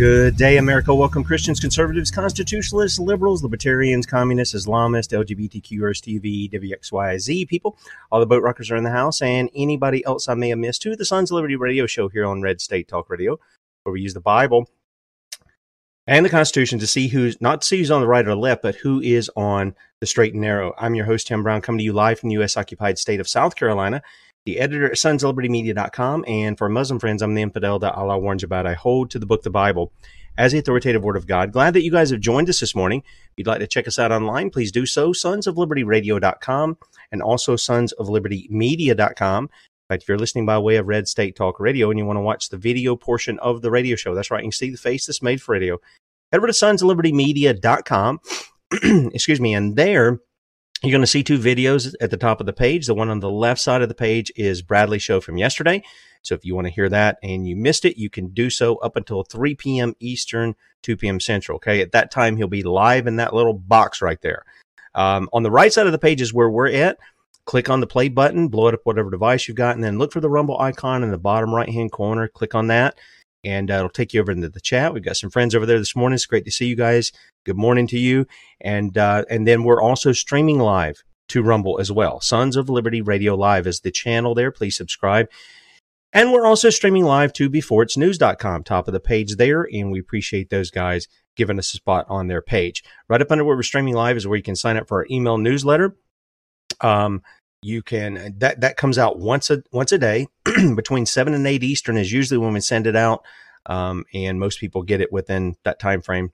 [0.00, 0.94] Good day, America.
[0.94, 7.76] Welcome, Christians, conservatives, constitutionalists, liberals, libertarians, communists, Islamists, LGBTQ, TV, WXYZ people.
[8.10, 10.80] All the boat rockers are in the house, and anybody else I may have missed
[10.80, 13.38] to the Sons of Liberty radio show here on Red State Talk Radio,
[13.82, 14.70] where we use the Bible
[16.06, 18.76] and the Constitution to see who's not see who's on the right or left, but
[18.76, 20.72] who is on the straight and narrow.
[20.78, 22.56] I'm your host, Tim Brown, coming to you live from the U.S.
[22.56, 24.00] occupied state of South Carolina
[24.46, 26.24] the editor at sonslibertymedia.com.
[26.26, 28.66] And for Muslim friends, I'm the infidel that Allah warns about.
[28.66, 29.92] I hold to the book, the Bible,
[30.36, 31.52] as the authoritative word of God.
[31.52, 33.02] Glad that you guys have joined us this morning.
[33.04, 35.12] If you'd like to check us out online, please do so.
[35.12, 36.78] Sonsoflibertyradio.com
[37.12, 39.44] and also sonsoflibertymedia.com.
[39.44, 42.16] In fact, if you're listening by way of Red State Talk Radio and you want
[42.16, 44.76] to watch the video portion of the radio show, that's right, you can see the
[44.76, 45.80] face that's made for radio.
[46.30, 48.20] Head over to sonsoflibertymedia.com.
[49.12, 50.20] Excuse me, and there
[50.82, 52.86] you're going to see two videos at the top of the page.
[52.86, 55.82] The one on the left side of the page is Bradley's show from yesterday.
[56.22, 58.76] So if you want to hear that and you missed it, you can do so
[58.76, 59.94] up until 3 p.m.
[60.00, 61.20] Eastern, 2 p.m.
[61.20, 61.56] Central.
[61.56, 61.82] Okay.
[61.82, 64.44] At that time, he'll be live in that little box right there.
[64.94, 66.98] Um, on the right side of the page is where we're at.
[67.44, 70.12] Click on the play button, blow it up whatever device you've got, and then look
[70.12, 72.28] for the Rumble icon in the bottom right hand corner.
[72.28, 72.98] Click on that
[73.44, 74.92] and uh, it'll take you over into the chat.
[74.92, 76.14] We've got some friends over there this morning.
[76.14, 77.12] It's great to see you guys.
[77.44, 78.26] Good morning to you.
[78.60, 82.20] And uh, and then we're also streaming live to Rumble as well.
[82.20, 84.50] Sons of Liberty Radio Live is the channel there.
[84.50, 85.28] Please subscribe.
[86.12, 89.68] And we're also streaming live to beforeitsnews.com, top of the page there.
[89.72, 92.82] And we appreciate those guys giving us a spot on their page.
[93.08, 95.06] Right up under where we're streaming live is where you can sign up for our
[95.08, 95.96] email newsletter.
[96.80, 97.22] Um,
[97.62, 100.28] you can that that comes out once a once a day
[100.74, 103.22] between seven and eight Eastern is usually when we send it out,
[103.66, 106.32] um, and most people get it within that time frame.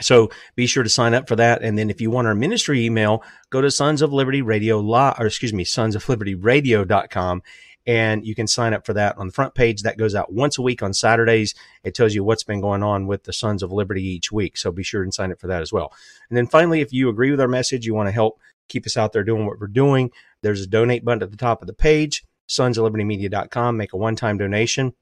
[0.00, 1.62] So be sure to sign up for that.
[1.62, 5.14] And then if you want our ministry email, go to Sons of Liberty Radio Law,
[5.18, 7.42] or excuse me, Sons of Liberty Radio.com.
[7.86, 9.82] And you can sign up for that on the front page.
[9.82, 11.54] That goes out once a week on Saturdays.
[11.82, 14.56] It tells you what's been going on with the Sons of Liberty each week.
[14.56, 15.92] So be sure and sign up for that as well.
[16.28, 18.38] And then finally, if you agree with our message, you want to help
[18.70, 20.10] keep us out there doing what we're doing,
[20.42, 23.76] there's a donate button at the top of the page, sonsoflibertymedia.com.
[23.76, 24.94] Make a one time donation,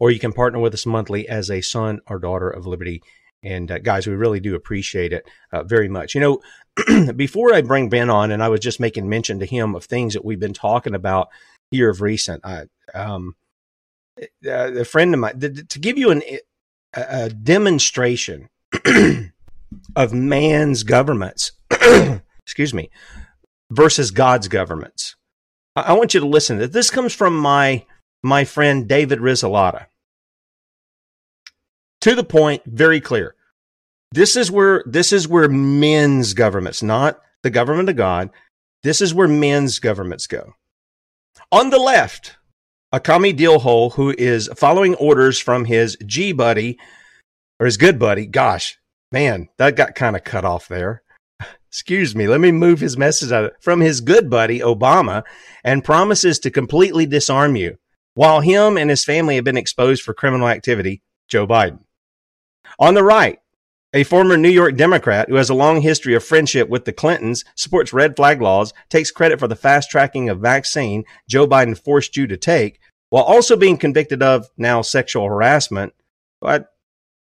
[0.00, 3.02] or you can partner with us monthly as a son or daughter of liberty.
[3.42, 6.14] And uh, guys, we really do appreciate it uh, very much.
[6.14, 9.74] You know, before I bring Ben on, and I was just making mention to him
[9.74, 11.28] of things that we've been talking about
[11.70, 12.44] here of recent.
[12.44, 13.36] I, um,
[14.46, 16.22] uh, a friend of mine, to give you an,
[16.94, 18.48] a demonstration
[19.96, 21.52] of man's governments,
[22.46, 22.90] excuse me,
[23.70, 25.16] versus God's governments.
[25.74, 26.70] I want you to listen.
[26.70, 27.84] This comes from my
[28.22, 29.86] my friend David Risselada.
[32.02, 33.34] To the point, very clear.
[34.12, 38.30] This is where this is where men's governments, not the government of God,
[38.84, 40.54] this is where men's governments go.
[41.50, 42.36] On the left,
[42.92, 46.78] a commie dealhole who is following orders from his G buddy
[47.58, 48.24] or his good buddy.
[48.26, 48.78] Gosh,
[49.10, 51.02] man, that got kind of cut off there
[51.76, 55.22] excuse me, let me move his message from his good buddy Obama
[55.62, 57.76] and promises to completely disarm you
[58.14, 61.80] while him and his family have been exposed for criminal activity, Joe Biden.
[62.78, 63.40] On the right,
[63.92, 67.44] a former New York Democrat who has a long history of friendship with the Clintons,
[67.54, 72.16] supports red flag laws, takes credit for the fast tracking of vaccine Joe Biden forced
[72.16, 72.80] you to take,
[73.10, 75.92] while also being convicted of now sexual harassment.
[76.40, 76.70] But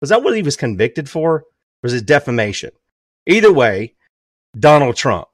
[0.02, 1.36] was that what he was convicted for?
[1.36, 1.46] Or
[1.84, 2.72] was it defamation?
[3.28, 3.94] Either way,
[4.58, 5.28] Donald Trump.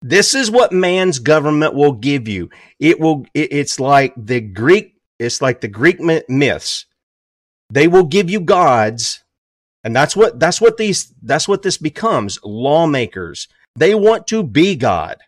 [0.00, 2.50] This is what man's government will give you.
[2.78, 5.98] It will, it, it's like the Greek, it's like the Greek
[6.28, 6.86] myths.
[7.70, 9.22] They will give you gods.
[9.84, 12.38] And that's what, that's what these, that's what this becomes.
[12.44, 13.48] Lawmakers.
[13.76, 15.18] They want to be God.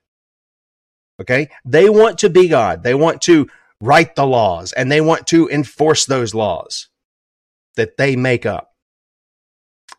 [1.20, 1.50] Okay.
[1.64, 2.82] They want to be God.
[2.82, 3.48] They want to
[3.80, 6.88] write the laws and they want to enforce those laws
[7.76, 8.72] that they make up.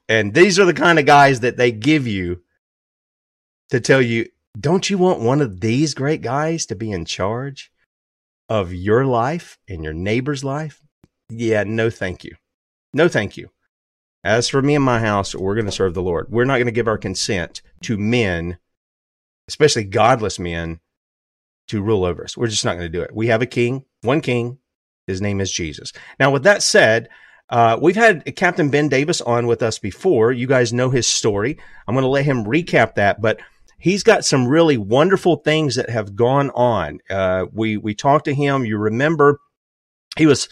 [0.07, 2.41] And these are the kind of guys that they give you
[3.71, 4.27] to tell you,
[4.59, 7.71] don't you want one of these great guys to be in charge
[8.49, 10.81] of your life and your neighbor's life?
[11.29, 12.35] Yeah, no, thank you.
[12.93, 13.49] No, thank you.
[14.23, 16.27] As for me and my house, we're going to serve the Lord.
[16.29, 18.57] We're not going to give our consent to men,
[19.47, 20.79] especially godless men,
[21.69, 22.35] to rule over us.
[22.35, 23.15] We're just not going to do it.
[23.15, 24.59] We have a king, one king.
[25.07, 25.93] His name is Jesus.
[26.19, 27.09] Now, with that said,
[27.49, 30.31] uh, we've had Captain Ben Davis on with us before.
[30.31, 31.57] You guys know his story.
[31.87, 33.39] I'm going to let him recap that, but
[33.81, 36.99] he's got some really wonderful things that have gone on.
[37.09, 38.63] Uh, we we talked to him.
[38.63, 39.39] You remember
[40.17, 40.47] he was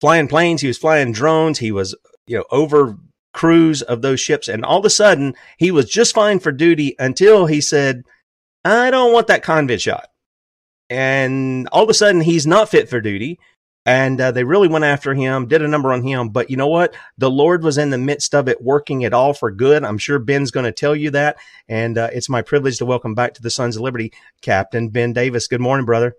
[0.00, 2.96] flying planes, he was flying drones, he was you know over
[3.32, 6.94] crews of those ships, and all of a sudden he was just fine for duty
[6.98, 8.02] until he said,
[8.64, 10.08] "I don't want that convid shot."
[10.90, 13.38] And all of a sudden he's not fit for duty
[13.88, 16.28] and uh, they really went after him, did a number on him.
[16.28, 16.94] But you know what?
[17.16, 19.82] The Lord was in the midst of it, working it all for good.
[19.82, 21.38] I'm sure Ben's going to tell you that.
[21.68, 24.12] And uh, it's my privilege to welcome back to the Sons of Liberty,
[24.42, 25.46] Captain Ben Davis.
[25.46, 26.14] Good morning, brother.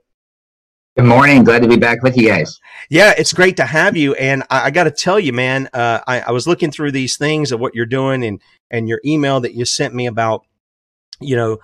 [0.97, 1.43] Good morning.
[1.43, 2.59] Glad to be back with you guys.
[2.89, 4.15] Yeah, it's great to have you.
[4.15, 7.17] And I, I got to tell you, man, uh, I, I was looking through these
[7.17, 8.41] things of what you're doing and
[8.71, 10.43] and your email that you sent me about,
[11.21, 11.59] you know,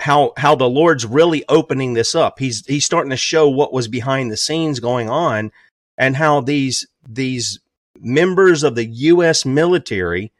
[0.00, 2.38] how how the Lord's really opening this up.
[2.38, 5.52] He's he's starting to show what was behind the scenes going on
[5.96, 7.60] and how these these
[7.98, 10.32] members of the US military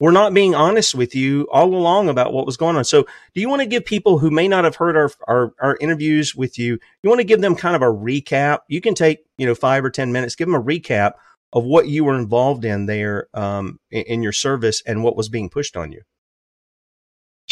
[0.00, 2.84] were not being honest with you all along about what was going on.
[2.84, 3.04] So,
[3.34, 6.34] do you want to give people who may not have heard our, our, our interviews
[6.34, 8.60] with you, you want to give them kind of a recap?
[8.68, 11.12] You can take, you know, five or 10 minutes, give them a recap
[11.52, 15.28] of what you were involved in there um, in, in your service and what was
[15.28, 16.02] being pushed on you.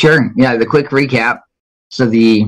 [0.03, 0.33] Sure.
[0.37, 0.57] Yeah.
[0.57, 1.43] The quick recap.
[1.91, 2.47] So the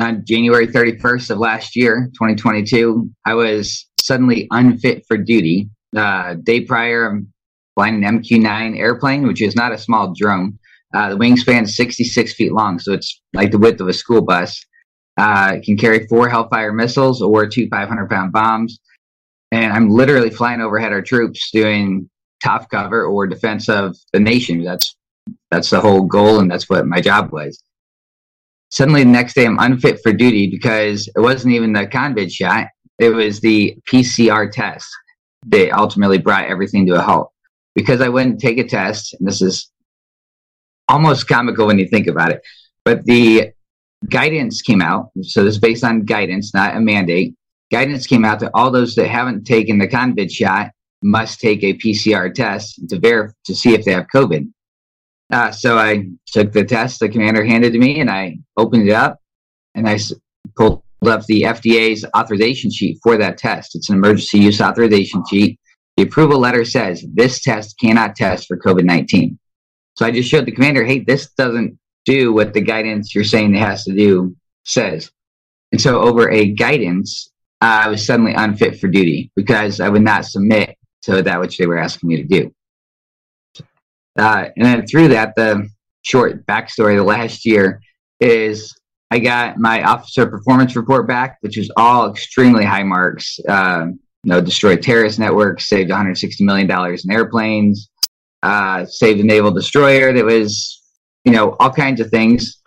[0.00, 5.70] on January 31st of last year, 2022, I was suddenly unfit for duty.
[5.96, 7.32] Uh, day prior, I'm
[7.74, 10.58] flying an MQ-9 airplane, which is not a small drone.
[10.92, 14.20] Uh, the wingspan is 66 feet long, so it's like the width of a school
[14.20, 14.62] bus.
[15.16, 18.78] Uh, it can carry four Hellfire missiles or two 500-pound bombs.
[19.52, 22.10] And I'm literally flying overhead our troops doing
[22.44, 24.62] top cover or defense of the nation.
[24.62, 24.94] That's
[25.50, 27.62] that's the whole goal, and that's what my job was.
[28.70, 32.68] Suddenly, the next day, I'm unfit for duty because it wasn't even the convid shot;
[32.98, 34.86] it was the PCR test
[35.46, 37.32] that ultimately brought everything to a halt.
[37.74, 39.70] Because I wouldn't take a test, and this is
[40.88, 42.42] almost comical when you think about it,
[42.84, 43.52] but the
[44.08, 45.10] guidance came out.
[45.22, 47.34] So this is based on guidance, not a mandate.
[47.70, 50.70] Guidance came out that all those that haven't taken the convid shot
[51.02, 54.50] must take a PCR test to verify to see if they have COVID.
[55.30, 58.92] Uh, so I took the test the commander handed to me and I opened it
[58.92, 59.20] up
[59.74, 59.98] and I
[60.56, 63.76] pulled up the FDA's authorization sheet for that test.
[63.76, 65.58] It's an emergency use authorization sheet.
[65.96, 69.38] The approval letter says this test cannot test for COVID 19.
[69.96, 73.54] So I just showed the commander, hey, this doesn't do what the guidance you're saying
[73.54, 74.34] it has to do
[74.64, 75.10] says.
[75.72, 77.30] And so over a guidance,
[77.60, 81.66] I was suddenly unfit for duty because I would not submit to that which they
[81.66, 82.52] were asking me to do.
[84.20, 85.66] Uh, and then through that, the
[86.02, 87.80] short backstory the last year
[88.20, 88.74] is
[89.10, 93.38] I got my officer performance report back, which was all extremely high marks.
[93.48, 93.86] Uh,
[94.22, 97.88] you know, destroyed terrorist networks, saved 160 million dollars in airplanes,
[98.42, 100.82] uh, saved a naval destroyer that was,
[101.24, 102.60] you know, all kinds of things.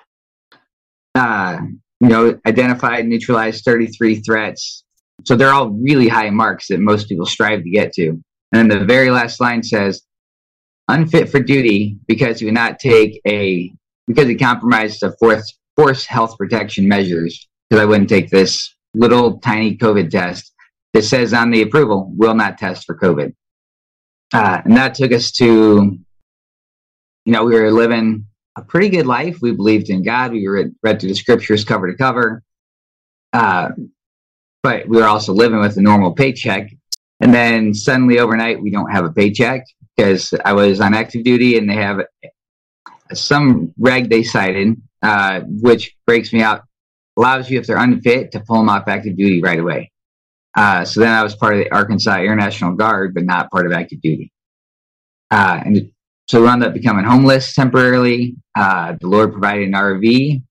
[1.14, 1.60] Uh,
[2.00, 4.84] you know, identified, neutralized 33 threats.
[5.26, 8.10] So they're all really high marks that most people strive to get to.
[8.10, 10.02] And then the very last line says,
[10.88, 13.74] unfit for duty because he would not take a
[14.08, 19.40] because he compromised the force force health protection measures because I wouldn't take this little
[19.40, 20.52] tiny COVID test
[20.94, 23.34] that says on the approval will not test for COVID.
[24.34, 25.98] Uh, and that took us to,
[27.26, 29.40] you know, we were living a pretty good life.
[29.42, 30.32] We believed in God.
[30.32, 32.44] We read, read through the scriptures cover to cover.
[33.32, 33.70] Uh,
[34.62, 36.72] but we were also living with a normal paycheck.
[37.20, 41.58] And then suddenly overnight, we don't have a paycheck because I was on active duty
[41.58, 42.02] and they have
[43.14, 46.64] some reg they cited, uh, which breaks me out,
[47.18, 49.92] allows you, if they're unfit, to pull them off active duty right away.
[50.56, 53.66] Uh, so then I was part of the Arkansas Air National Guard, but not part
[53.66, 54.32] of active duty.
[55.32, 55.92] Uh, and
[56.28, 58.36] so we wound up becoming homeless temporarily.
[58.56, 60.44] Uh, the Lord provided an RV.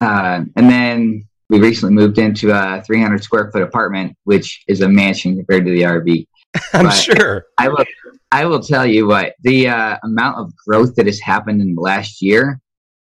[0.00, 4.88] Uh, and then we recently moved into a 300 square foot apartment, which is a
[4.88, 6.26] mansion compared to the RV.
[6.72, 7.46] I'm but sure.
[7.58, 7.84] I will.
[8.32, 11.80] I will tell you what the uh, amount of growth that has happened in the
[11.80, 12.60] last year.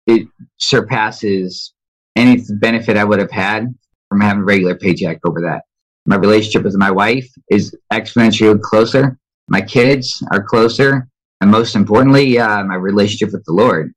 [0.07, 0.27] It
[0.57, 1.73] surpasses
[2.15, 3.73] any benefit I would have had
[4.09, 5.63] from having a regular paycheck over that.
[6.05, 9.17] My relationship with my wife is exponentially closer.
[9.47, 11.07] My kids are closer.
[11.39, 13.93] And most importantly, uh, my relationship with the Lord.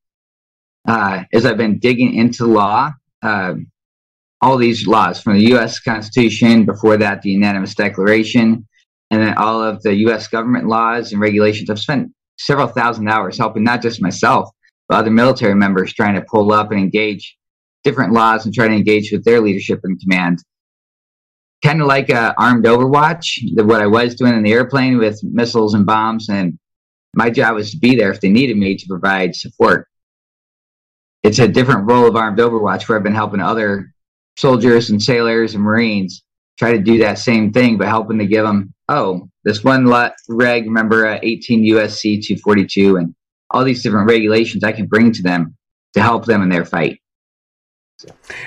[0.86, 2.92] Uh, as I've been digging into law,
[3.22, 3.54] uh,
[4.40, 5.80] all these laws from the U.S.
[5.80, 8.66] Constitution, before that, the Unanimous Declaration,
[9.20, 10.28] and all of the U.S.
[10.28, 11.70] government laws and regulations.
[11.70, 14.50] I've spent several thousand hours helping not just myself,
[14.88, 17.36] but other military members trying to pull up and engage
[17.84, 20.42] different laws and try to engage with their leadership and command.
[21.62, 25.74] Kind of like a armed Overwatch, what I was doing in the airplane with missiles
[25.74, 26.58] and bombs, and
[27.14, 29.88] my job was to be there if they needed me to provide support.
[31.22, 33.94] It's a different role of armed Overwatch where I've been helping other
[34.36, 36.22] soldiers and sailors and Marines
[36.58, 39.86] try to do that same thing, but helping to give them, oh, this one
[40.28, 43.14] reg, remember uh, 18 USC 242 and
[43.50, 45.56] all these different regulations I can bring to them
[45.94, 47.00] to help them in their fight.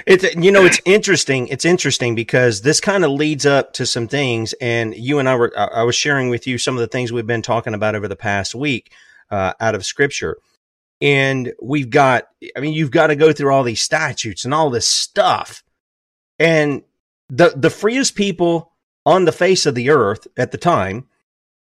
[0.06, 1.48] It's you know it's interesting.
[1.48, 5.36] It's interesting because this kind of leads up to some things, and you and I
[5.36, 8.08] were I was sharing with you some of the things we've been talking about over
[8.08, 8.92] the past week
[9.32, 10.38] uh, out of Scripture,
[11.02, 12.28] and we've got.
[12.56, 15.64] I mean, you've got to go through all these statutes and all this stuff,
[16.38, 16.84] and
[17.30, 18.74] the the freest people
[19.08, 21.08] on the face of the earth at the time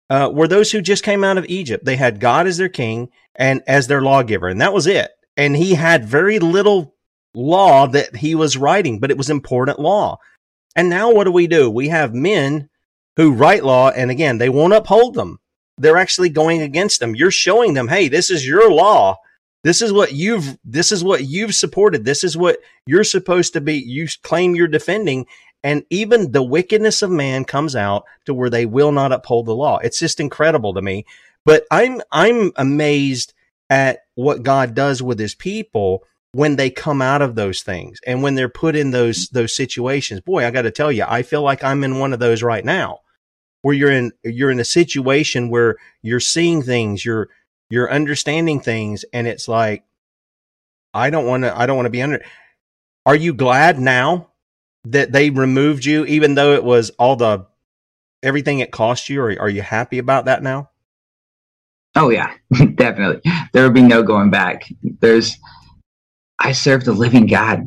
[0.09, 1.85] uh, were those who just came out of Egypt.
[1.85, 5.11] They had God as their king and as their lawgiver, and that was it.
[5.37, 6.95] And he had very little
[7.35, 10.19] law that he was writing, but it was important law.
[10.75, 11.71] And now what do we do?
[11.71, 12.71] We have men
[13.17, 15.39] who write law, and again, they won't uphold them.
[15.77, 17.15] They're actually going against them.
[17.15, 19.19] You're showing them, hey, this is your law.
[19.65, 22.05] This is what you've this is what you've supported.
[22.05, 23.75] This is what you're supposed to be.
[23.75, 25.27] You claim you're defending,
[25.65, 29.57] and even the wickedness of man comes out to where they will not uphold the
[29.57, 29.79] law.
[29.79, 31.07] It's just incredible to me.
[31.47, 33.33] But I'm I'm amazed
[33.71, 38.23] at what God does with his people when they come out of those things and
[38.23, 40.21] when they're put in those those situations.
[40.21, 42.65] Boy, I got to tell you, I feel like I'm in one of those right
[42.65, 43.01] now.
[43.63, 47.31] Where you're in you're in a situation where you're seeing things, you're
[47.71, 49.85] you're understanding things and it's like
[50.93, 52.23] I don't want to I don't want to be under
[53.07, 54.29] Are you glad now
[54.85, 57.47] that they removed you even though it was all the
[58.23, 60.71] everything it cost you or are you happy about that now?
[61.97, 62.33] Oh yeah,
[62.75, 63.21] definitely.
[63.53, 64.65] There would be no going back.
[65.01, 65.37] There's
[66.39, 67.65] I served the living God.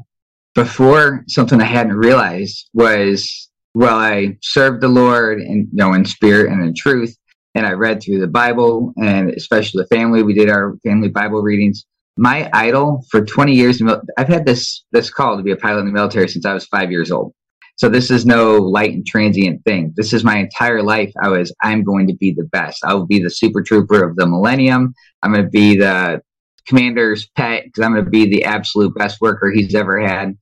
[0.54, 6.04] Before something I hadn't realized was well, I served the Lord and you know in
[6.06, 7.16] spirit and in truth
[7.56, 10.24] and I read through the Bible and especially the family.
[10.24, 11.86] We did our family Bible readings.
[12.18, 13.82] My idol for 20 years,
[14.18, 16.66] I've had this this call to be a pilot in the military since I was
[16.66, 17.34] five years old.
[17.78, 19.94] So this is no light and transient thing.
[19.96, 21.14] This is my entire life.
[21.22, 22.84] I was, I'm going to be the best.
[22.84, 24.96] I will be the super trooper of the millennium.
[25.22, 26.22] I'm going to be the
[26.68, 30.36] commander's pet because I'm going to be the absolute best worker he's ever had.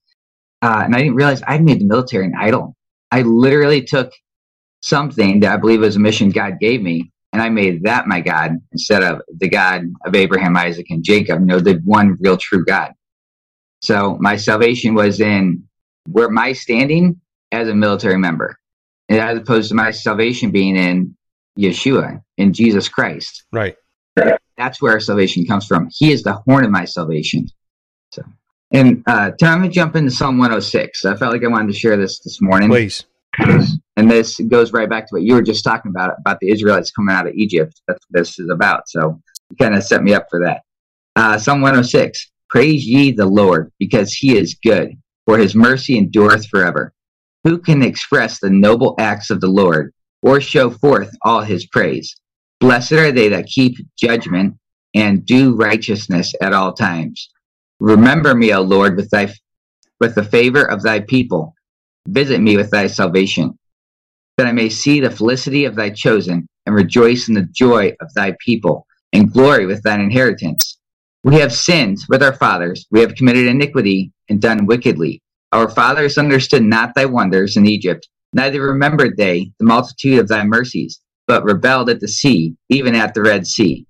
[0.62, 2.74] Uh, and I didn't realize I'd made the military an idol.
[3.12, 4.13] I literally took
[4.82, 7.12] something that I believe was a mission God gave me.
[7.36, 11.42] And I made that my God instead of the God of Abraham, Isaac, and Jacob,
[11.42, 12.94] you know, the one real true God.
[13.82, 15.68] So my salvation was in
[16.10, 17.20] where my standing
[17.51, 18.58] as a military member,
[19.10, 21.18] as opposed to my salvation being in
[21.60, 23.44] Yeshua, in Jesus Christ.
[24.15, 24.39] Right.
[24.56, 25.89] That's where our salvation comes from.
[25.92, 27.50] He is the horn of my salvation.
[28.13, 28.24] So,
[28.72, 31.04] and uh, time to jump into Psalm 106.
[31.04, 32.70] I felt like I wanted to share this this morning.
[33.42, 33.77] Please.
[33.98, 36.92] And this goes right back to what you were just talking about about the Israelites
[36.92, 37.80] coming out of Egypt.
[37.88, 38.90] That's what this is about.
[38.90, 40.62] So you kind of set me up for that.
[41.16, 44.94] Uh, Psalm 106 Praise ye the Lord, because he is good,
[45.25, 46.94] for his mercy endureth forever.
[47.44, 52.16] Who can express the noble acts of the Lord, or show forth all his praise?
[52.60, 54.56] Blessed are they that keep judgment
[54.94, 57.30] and do righteousness at all times.
[57.80, 59.34] Remember me, O Lord, with thy
[60.00, 61.56] with the favor of thy people
[62.08, 63.58] Visit me with thy salvation,
[64.38, 68.13] that I may see the felicity of thy chosen, and rejoice in the joy of
[68.13, 70.77] thy people, and glory with thine inheritance.
[71.24, 75.22] We have sinned with our fathers, we have committed iniquity and done wickedly.
[75.51, 80.44] Our fathers understood not thy wonders in Egypt, neither remembered they the multitude of thy
[80.44, 83.88] mercies, but rebelled at the sea, even at the Red Sea.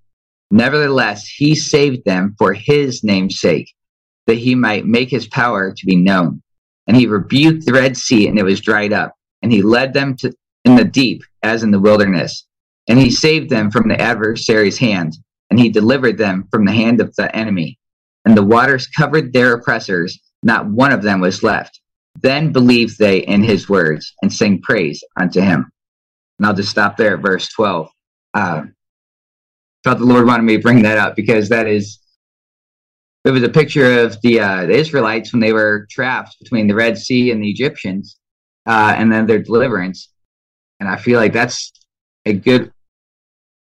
[0.52, 3.74] Nevertheless, he saved them for his name's sake,
[4.28, 6.42] that he might make his power to be known.
[6.88, 9.14] And he rebuked the Red Sea, and it was dried up.
[9.42, 12.48] And he led them to in the deep, as in the wilderness.
[12.88, 15.18] And he saved them from the adversary's hand,
[15.50, 17.78] and he delivered them from the hand of the enemy.
[18.26, 21.80] And the waters covered their oppressors; not one of them was left.
[22.22, 25.72] Then believed they in his words, and sang praise unto him.
[26.40, 27.90] And I'll just stop there at verse 12.
[28.34, 28.64] Uh,
[29.84, 32.00] thought the Lord wanted me to bring that up because that is
[33.26, 36.76] it was a picture of the, uh, the Israelites when they were trapped between the
[36.76, 38.18] Red Sea and the Egyptians.
[38.66, 40.10] Uh, and then their deliverance.
[40.80, 41.72] And I feel like that's
[42.26, 42.72] a good.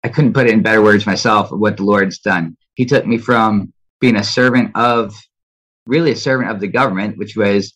[0.04, 1.52] I couldn't put it in better words myself.
[1.52, 2.58] What the Lord's done.
[2.76, 5.16] He took me from being a servant of,
[5.88, 7.74] really a servant of the government, which was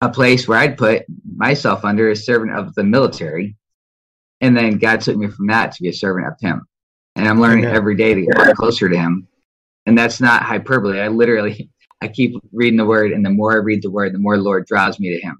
[0.00, 1.04] a place where I'd put
[1.36, 3.56] myself under a servant of the military,
[4.40, 6.66] and then God took me from that to be a servant of Him.
[7.16, 7.76] And I'm learning Amen.
[7.76, 9.28] every day to get closer to Him.
[9.86, 11.00] And that's not hyperbole.
[11.00, 14.18] I literally, I keep reading the Word, and the more I read the Word, the
[14.18, 15.38] more the Lord draws me to Him.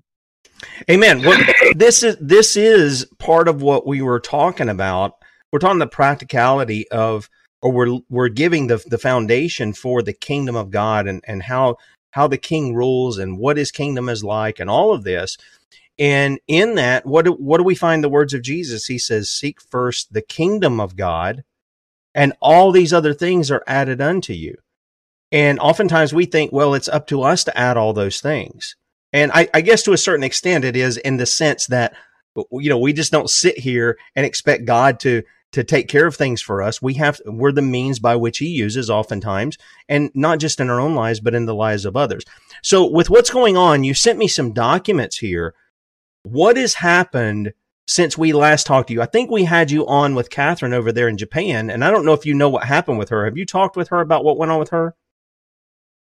[0.90, 1.22] Amen.
[1.22, 1.38] Well,
[1.74, 5.14] this is this is part of what we were talking about.
[5.52, 7.28] We're talking the practicality of,
[7.62, 11.76] or we're we're giving the the foundation for the kingdom of God and and how
[12.12, 15.36] how the king rules and what his kingdom is like and all of this.
[15.98, 18.86] And in that, what do, what do we find the words of Jesus?
[18.86, 21.44] He says, "Seek first the kingdom of God,
[22.14, 24.56] and all these other things are added unto you."
[25.32, 28.74] And oftentimes we think, well, it's up to us to add all those things.
[29.12, 31.94] And I, I guess to a certain extent, it is in the sense that
[32.52, 36.14] you know we just don't sit here and expect God to to take care of
[36.14, 36.80] things for us.
[36.80, 40.80] We have we're the means by which He uses, oftentimes, and not just in our
[40.80, 42.24] own lives, but in the lives of others.
[42.62, 45.54] So, with what's going on, you sent me some documents here.
[46.22, 47.52] What has happened
[47.86, 49.02] since we last talked to you?
[49.02, 52.04] I think we had you on with Catherine over there in Japan, and I don't
[52.04, 53.24] know if you know what happened with her.
[53.24, 54.94] Have you talked with her about what went on with her?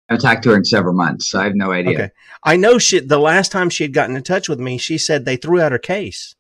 [0.09, 1.93] I've talked to her in several months, so I have no idea.
[1.93, 2.09] Okay.
[2.43, 5.25] I know she the last time she had gotten in touch with me, she said
[5.25, 6.35] they threw out her case.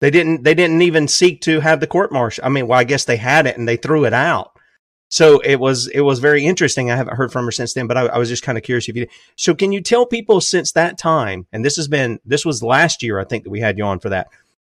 [0.00, 2.44] They didn't they didn't even seek to have the court martial.
[2.44, 4.52] I mean, well, I guess they had it and they threw it out.
[5.10, 6.90] So it was it was very interesting.
[6.90, 8.88] I haven't heard from her since then, but I, I was just kind of curious
[8.88, 9.12] if you did.
[9.36, 13.02] So can you tell people since that time, and this has been this was last
[13.02, 14.28] year, I think that we had you on for that.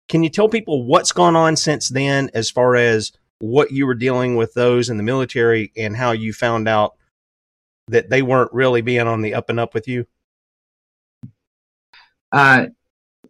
[0.08, 3.96] Can you tell people what's gone on since then as far as what you were
[3.96, 6.96] dealing with those in the military and how you found out
[7.92, 10.06] that they weren't really being on the up and up with you?
[12.32, 12.68] Uh,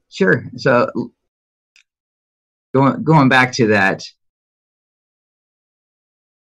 [0.10, 0.46] sure.
[0.58, 1.12] So
[2.74, 4.04] going going back to that.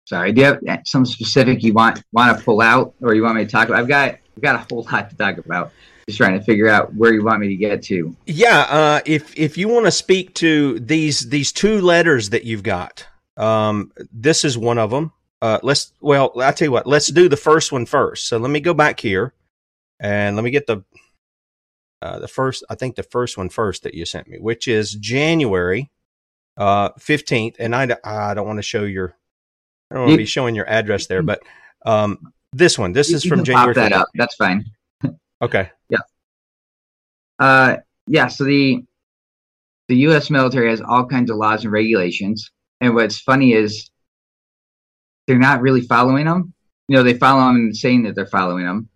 [0.06, 3.36] Sorry, do you have some specific you want want to pull out, or you want
[3.36, 3.80] me to talk about?
[3.80, 5.72] I've got I've got a whole lot to talk about.
[6.06, 8.14] Just trying to figure out where you want me to get to.
[8.26, 12.62] Yeah, uh, if if you want to speak to these these two letters that you've
[12.62, 13.06] got,
[13.38, 15.12] um, this is one of them.
[15.42, 18.28] Uh, let's well, I tell you what, let's do the first one first.
[18.28, 19.34] So let me go back here
[20.00, 20.84] and let me get the
[22.00, 22.64] uh, the first.
[22.70, 25.90] I think the first one first that you sent me, which is January
[26.56, 27.56] uh, fifteenth.
[27.58, 29.16] and I I don't want to show your
[29.90, 31.42] I don't want to be showing your address there, but
[31.84, 33.74] um, this one, this is from January.
[33.74, 34.00] Pop that 15th.
[34.00, 34.08] up.
[34.14, 34.64] That's fine.
[35.42, 35.70] okay.
[35.88, 35.98] Yeah.
[37.38, 38.28] Uh, yeah.
[38.28, 38.84] So the
[39.88, 40.30] the U.S.
[40.30, 43.90] military has all kinds of laws and regulations, and what's funny is
[45.26, 46.52] they're not really following them.
[46.88, 48.88] You know, they follow them and saying that they're following them.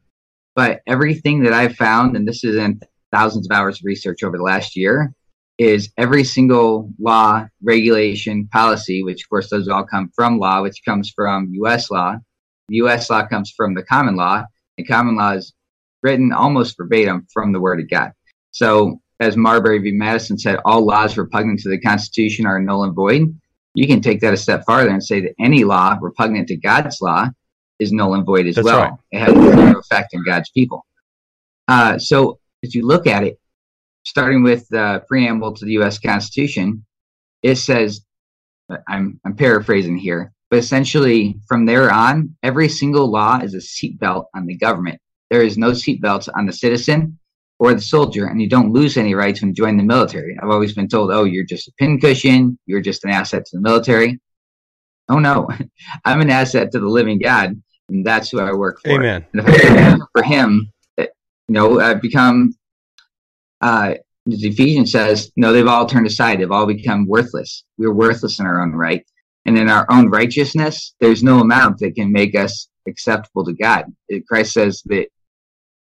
[0.54, 2.80] But everything that I've found, and this is in
[3.12, 5.14] thousands of hours of research over the last year,
[5.58, 10.84] is every single law, regulation, policy, which of course those all come from law, which
[10.84, 11.90] comes from U.S.
[11.90, 12.16] law.
[12.68, 13.10] U.S.
[13.10, 14.44] law comes from the common law,
[14.76, 15.54] and common law is
[16.02, 18.12] written almost verbatim from the Word of God.
[18.50, 19.90] So, as Marbury v.
[19.90, 23.34] Madison said, all laws repugnant to the Constitution are null and void
[23.78, 27.00] you can take that a step farther and say that any law repugnant to God's
[27.00, 27.28] law
[27.78, 28.80] is null and void as That's well.
[28.80, 28.92] Right.
[29.12, 30.84] It has no effect on God's people.
[31.68, 33.38] Uh, so if you look at it,
[34.04, 36.00] starting with the preamble to the U.S.
[36.00, 36.84] Constitution,
[37.44, 38.00] it says,
[38.88, 44.24] I'm, I'm paraphrasing here, but essentially from there on, every single law is a seatbelt
[44.34, 45.00] on the government.
[45.30, 47.16] There is no seatbelts on the citizen
[47.58, 50.36] or the soldier and you don't lose any rights when you join the military.
[50.40, 53.62] I've always been told, oh, you're just a pincushion, you're just an asset to the
[53.62, 54.20] military.
[55.08, 55.48] Oh no,
[56.04, 58.90] I'm an asset to the living God, and that's who I work for.
[58.90, 59.24] Amen.
[59.32, 61.06] And if I for Him, eh,
[61.48, 62.54] you know, I've become.
[63.60, 63.94] Uh,
[64.30, 66.38] as Ephesians says, no, they've all turned aside.
[66.38, 67.64] They've all become worthless.
[67.78, 69.04] We're worthless in our own right,
[69.46, 73.86] and in our own righteousness, there's no amount that can make us acceptable to God.
[74.28, 75.08] Christ says that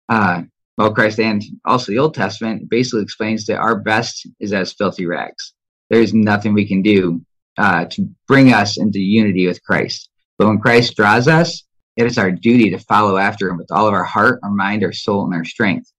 [0.07, 0.43] uh,
[0.77, 5.07] well, Christ and also the Old Testament basically explains that our best is as filthy
[5.07, 5.53] rags.
[5.89, 7.21] There's nothing we can do
[7.57, 10.09] uh, to bring us into unity with Christ.
[10.37, 11.63] But when Christ draws us,
[11.95, 14.83] it is our duty to follow after him with all of our heart, our mind,
[14.83, 15.91] our soul, and our strength.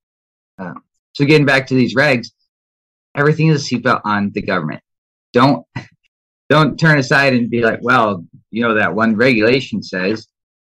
[0.58, 0.74] Uh,
[1.12, 2.28] so getting back to these regs,
[3.16, 4.80] everything is a seatbelt on the government.
[5.32, 5.66] Don't
[6.48, 10.28] don't turn aside and be like, well, you know that one regulation says,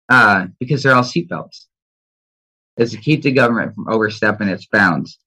[0.08, 1.67] uh, because they're all seatbelts
[2.78, 5.20] is to keep the government from overstepping its bounds.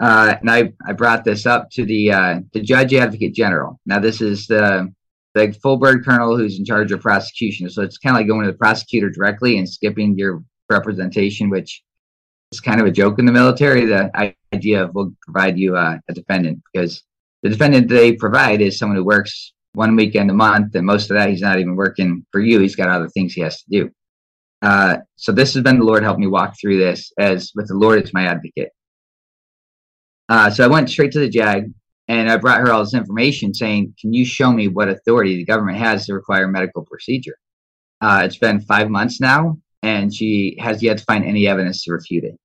[0.00, 3.80] Uh, and I, I brought this up to the uh, the judge advocate general.
[3.84, 4.92] Now this is the
[5.34, 7.68] the full bird colonel who's in charge of prosecution.
[7.68, 11.82] So it's kind of like going to the prosecutor directly and skipping your representation, which
[12.52, 13.86] is kind of a joke in the military.
[13.86, 17.02] The idea of we'll provide you uh, a defendant because
[17.42, 21.16] the defendant they provide is someone who works one weekend a month, and most of
[21.16, 22.58] that he's not even working for you.
[22.60, 23.90] He's got other things he has to do.
[24.60, 27.74] Uh, so this has been the Lord help me walk through this as with the
[27.74, 28.70] Lord as my advocate.
[30.28, 31.72] Uh, so I went straight to the JAG
[32.08, 35.44] and I brought her all this information saying, Can you show me what authority the
[35.44, 37.36] government has to require medical procedure?
[38.00, 41.92] Uh, it's been five months now, and she has yet to find any evidence to
[41.92, 42.38] refute it.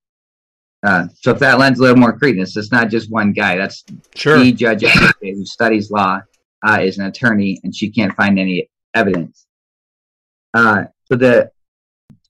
[0.86, 3.56] Uh, so if that lends a little more credence, it's not just one guy.
[3.56, 4.38] That's Sure.
[4.40, 4.84] the judge
[5.22, 6.20] who studies law
[6.68, 9.46] uh, is an attorney, and she can't find any evidence.
[10.54, 11.52] Uh, so the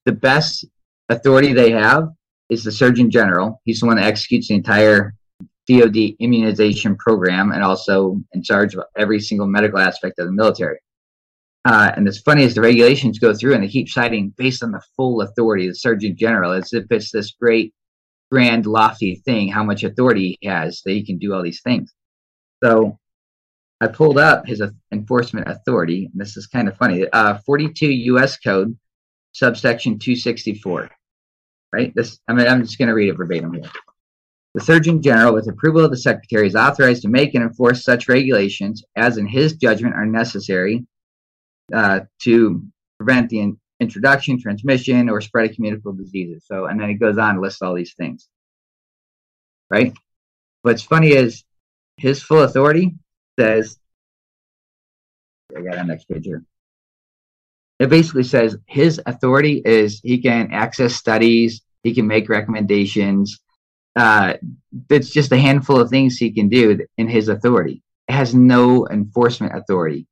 [0.04, 0.64] the best
[1.08, 2.08] authority they have
[2.50, 3.60] is the Surgeon General.
[3.64, 5.14] He's the one that executes the entire
[5.66, 10.78] DoD immunization program and also in charge of every single medical aspect of the military.
[11.64, 14.70] Uh, and it's funny as the regulations go through and they keep citing based on
[14.70, 17.72] the full authority of the Surgeon General as if it's this great,
[18.30, 21.94] grand, lofty thing, how much authority he has that he can do all these things.
[22.62, 22.98] So
[23.80, 24.62] I pulled up his
[24.92, 26.10] enforcement authority.
[26.12, 27.06] And this is kind of funny.
[27.12, 28.38] Uh, 42 U.S.
[28.38, 28.76] Code,
[29.34, 30.90] subsection 264.
[31.72, 31.92] Right?
[31.94, 32.18] This.
[32.28, 33.70] I mean, I'm just going to read it verbatim here.
[34.54, 38.08] The Surgeon General, with approval of the Secretary, is authorized to make and enforce such
[38.08, 40.86] regulations as, in his judgment, are necessary
[41.72, 42.64] uh, to
[42.98, 46.44] prevent the in- introduction, transmission, or spread of communicable diseases.
[46.46, 48.28] So, and then it goes on to list all these things.
[49.68, 49.92] Right?
[50.62, 51.42] What's funny is
[51.96, 52.94] his full authority
[53.38, 53.76] says,
[55.56, 56.44] I got on next page here.
[57.78, 63.40] It basically says his authority is he can access studies, he can make recommendations.
[63.96, 64.34] Uh,
[64.90, 67.82] it's just a handful of things he can do in his authority.
[68.08, 70.06] It has no enforcement authority.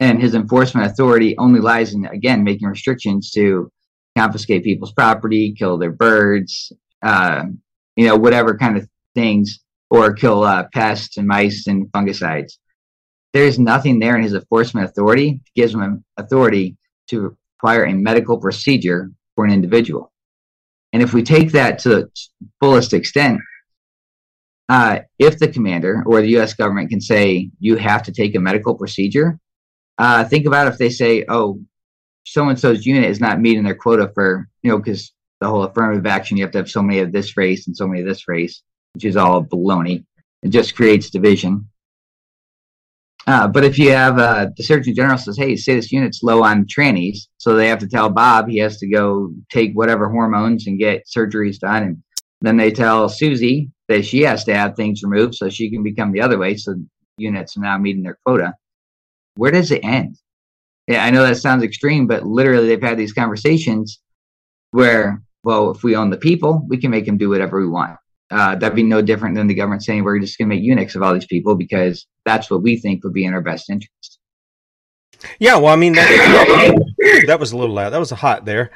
[0.00, 3.70] And his enforcement authority only lies in, again, making restrictions to
[4.16, 6.72] confiscate people's property, kill their birds,
[7.02, 7.44] uh,
[7.96, 12.54] you know, whatever kind of things, or kill uh, pests and mice and fungicides.
[13.32, 16.76] There's nothing there in his enforcement authority that gives him authority
[17.12, 20.12] to require a medical procedure for an individual.
[20.92, 22.10] And if we take that to the
[22.60, 23.40] fullest extent,
[24.68, 26.54] uh, if the commander or the U.S.
[26.54, 29.38] government can say you have to take a medical procedure,
[29.98, 31.60] uh, think about if they say, "Oh,
[32.24, 35.64] so and so's unit is not meeting their quota for you know because the whole
[35.64, 38.06] affirmative action you have to have so many of this race and so many of
[38.06, 38.62] this race,
[38.94, 40.04] which is all baloney.
[40.42, 41.68] It just creates division.
[43.26, 46.42] Uh, but if you have uh, the Surgeon General says, "Hey, say this unit's low
[46.42, 50.66] on trannies," so they have to tell Bob he has to go take whatever hormones
[50.66, 52.02] and get surgeries done, and
[52.40, 56.10] then they tell Susie that she has to have things removed so she can become
[56.10, 56.56] the other way.
[56.56, 56.74] So
[57.16, 58.54] units are now meeting their quota.
[59.36, 60.16] Where does it end?
[60.88, 64.00] Yeah, I know that sounds extreme, but literally they've had these conversations
[64.72, 67.96] where, well, if we own the people, we can make them do whatever we want.
[68.32, 70.94] Uh, that'd be no different than the government saying we're just going to make eunuchs
[70.94, 74.18] of all these people because that's what we think would be in our best interest.
[75.38, 76.84] Yeah, well, I mean, that,
[77.26, 77.90] that was a little loud.
[77.90, 78.70] That was a hot there.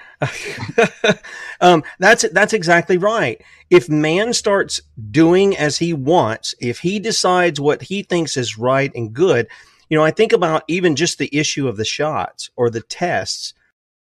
[1.60, 3.42] um, that's that's exactly right.
[3.70, 8.92] If man starts doing as he wants, if he decides what he thinks is right
[8.94, 9.48] and good,
[9.88, 13.54] you know, I think about even just the issue of the shots or the tests.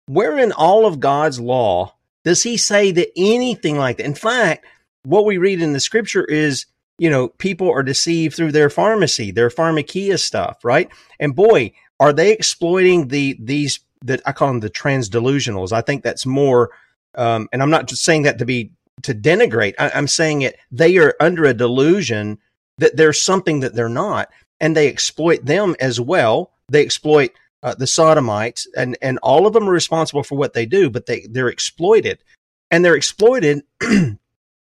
[0.06, 4.06] Where in all of God's law does He say that anything like that?
[4.06, 4.66] In fact,
[5.04, 6.66] what we read in the Scripture is
[7.00, 10.90] you know, people are deceived through their pharmacy, their pharmakia stuff, right?
[11.18, 15.72] And boy, are they exploiting the these that I call them the transdelusionals?
[15.72, 16.70] I think that's more,
[17.14, 19.74] um, and I'm not just saying that to be to denigrate.
[19.78, 20.58] I, I'm saying it.
[20.70, 22.38] They are under a delusion
[22.76, 24.28] that there's something that they're not,
[24.60, 26.52] and they exploit them as well.
[26.68, 27.30] They exploit
[27.62, 31.06] uh, the sodomites, and and all of them are responsible for what they do, but
[31.06, 32.22] they they're exploited,
[32.70, 33.62] and they're exploited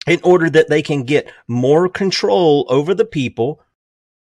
[0.09, 3.61] in order that they can get more control over the people.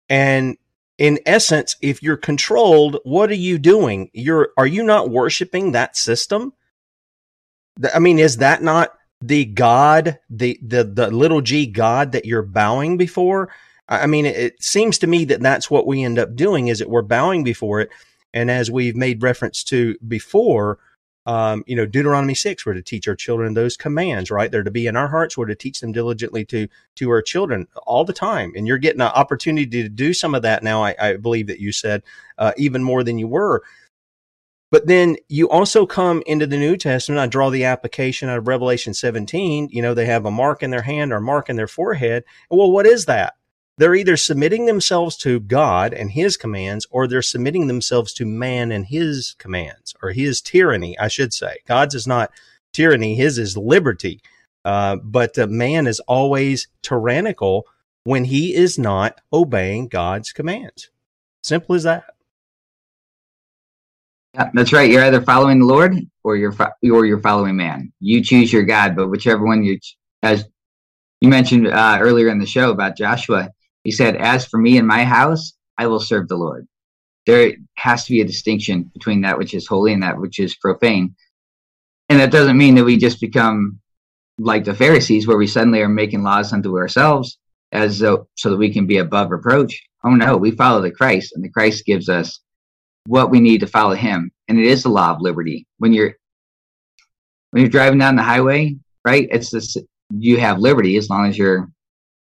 [0.09, 0.57] And
[0.99, 4.11] in essence, if you're controlled, what are you doing?
[4.12, 6.53] You're are you not worshiping that system?
[7.95, 12.42] I mean, is that not the God, the the the little g God that you're
[12.42, 13.51] bowing before?
[13.88, 16.88] I mean, it seems to me that that's what we end up doing is that
[16.88, 17.90] we're bowing before it.
[18.33, 20.79] And as we've made reference to before,
[21.26, 24.50] um, you know, Deuteronomy six, we're to teach our children those commands, right?
[24.50, 25.37] They're to be in our hearts.
[25.37, 28.52] We're to teach them diligently to to our children all the time.
[28.56, 30.82] And you're getting an opportunity to do some of that now.
[30.82, 32.02] I, I believe that you said
[32.38, 33.62] uh, even more than you were.
[34.72, 37.20] But then you also come into the New Testament.
[37.20, 39.68] I draw the application out of Revelation 17.
[39.70, 42.24] You know, they have a mark in their hand or a mark in their forehead.
[42.50, 43.35] Well, what is that?
[43.83, 48.71] They're either submitting themselves to God and his commands, or they're submitting themselves to man
[48.71, 51.57] and his commands, or his tyranny, I should say.
[51.66, 52.31] God's is not
[52.73, 54.21] tyranny, his is liberty.
[54.64, 57.66] Uh, but uh, man is always tyrannical
[58.05, 60.90] when he is not obeying God's commands.
[61.42, 62.05] Simple as that.
[64.35, 64.92] Yeah, that's right.
[64.92, 67.92] You're either following the Lord or you're fo- or you're following man.
[67.99, 70.45] You choose your God, but whichever one you, ch- as
[71.21, 73.51] you mentioned uh, earlier in the show about Joshua,
[73.85, 76.66] he said, "As for me and my house, I will serve the Lord."
[77.27, 80.57] There has to be a distinction between that which is holy and that which is
[80.57, 81.14] profane,
[82.09, 83.81] and that doesn't mean that we just become
[84.38, 87.38] like the Pharisees, where we suddenly are making laws unto ourselves
[87.71, 89.81] as though so that we can be above reproach.
[90.05, 92.40] Oh no, we follow the Christ, and the Christ gives us
[93.07, 96.14] what we need to follow him and it is the law of liberty when you're
[97.51, 99.77] when you're driving down the highway right it's this
[100.11, 101.68] you have liberty as long as you're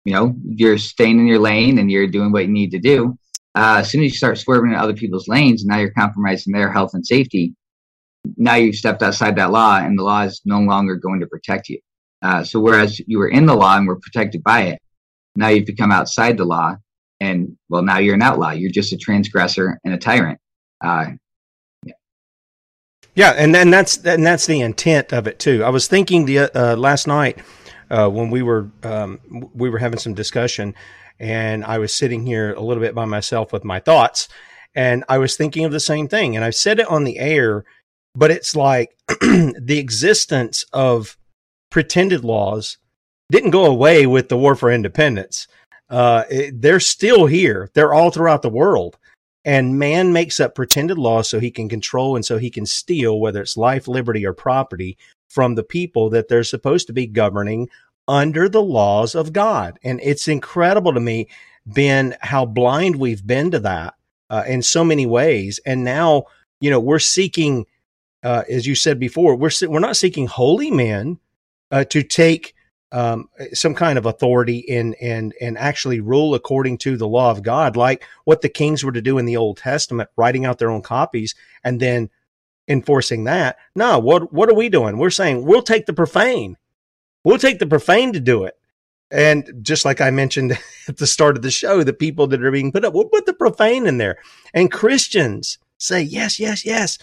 [0.05, 3.17] you know you're staying in your lane and you're doing what you need to do
[3.55, 6.73] uh, as soon as you start swerving in other people's lanes now you're compromising their
[6.73, 7.55] health and safety.
[8.37, 11.71] Now you've stepped outside that law and the law is no longer going to protect
[11.71, 11.79] you.
[12.21, 14.79] Uh, so whereas you were in the law and were protected by it
[15.37, 16.77] now you've become outside the law
[17.21, 20.39] and well now you're an outlaw you're just a transgressor and a tyrant.
[20.83, 21.07] Uh,
[23.15, 25.65] Yeah, and and that's and that's the intent of it too.
[25.65, 27.39] I was thinking the uh, last night
[27.91, 29.21] uh, when we were um,
[29.55, 30.75] we were having some discussion,
[31.19, 34.29] and I was sitting here a little bit by myself with my thoughts,
[34.75, 36.37] and I was thinking of the same thing.
[36.37, 37.65] And I've said it on the air,
[38.15, 41.17] but it's like the existence of
[41.71, 42.79] pretended laws
[43.31, 45.47] didn't go away with the war for independence.
[45.89, 47.71] Uh, it, they're still here.
[47.75, 48.99] They're all throughout the world.
[49.45, 53.19] And man makes up pretended laws so he can control and so he can steal,
[53.19, 54.99] whether it's life, liberty, or property,
[55.31, 57.69] from the people that they're supposed to be governing
[58.09, 59.79] under the laws of God.
[59.85, 61.29] And it's incredible to me,
[61.65, 63.95] Ben, how blind we've been to that
[64.29, 65.61] uh, in so many ways.
[65.65, 66.25] And now,
[66.61, 67.67] you know, we're seeking,
[68.25, 71.21] uh, as you said before, we're we're not seeking holy men
[71.71, 72.55] uh, to take
[72.91, 77.45] um, some kind of authority and and and actually rule according to the law of
[77.45, 80.71] God, like what the kings were to do in the Old Testament, writing out their
[80.71, 82.11] own copies and then
[82.71, 83.59] enforcing that.
[83.75, 84.97] No, what what are we doing?
[84.97, 86.57] We're saying we'll take the profane,
[87.25, 88.55] we'll take the profane to do it.
[89.11, 90.53] And just like I mentioned
[90.89, 93.27] at the start of the show, the people that are being put up, we'll put
[93.27, 94.19] the profane in there.
[94.55, 96.97] And Christians say yes, yes, yes,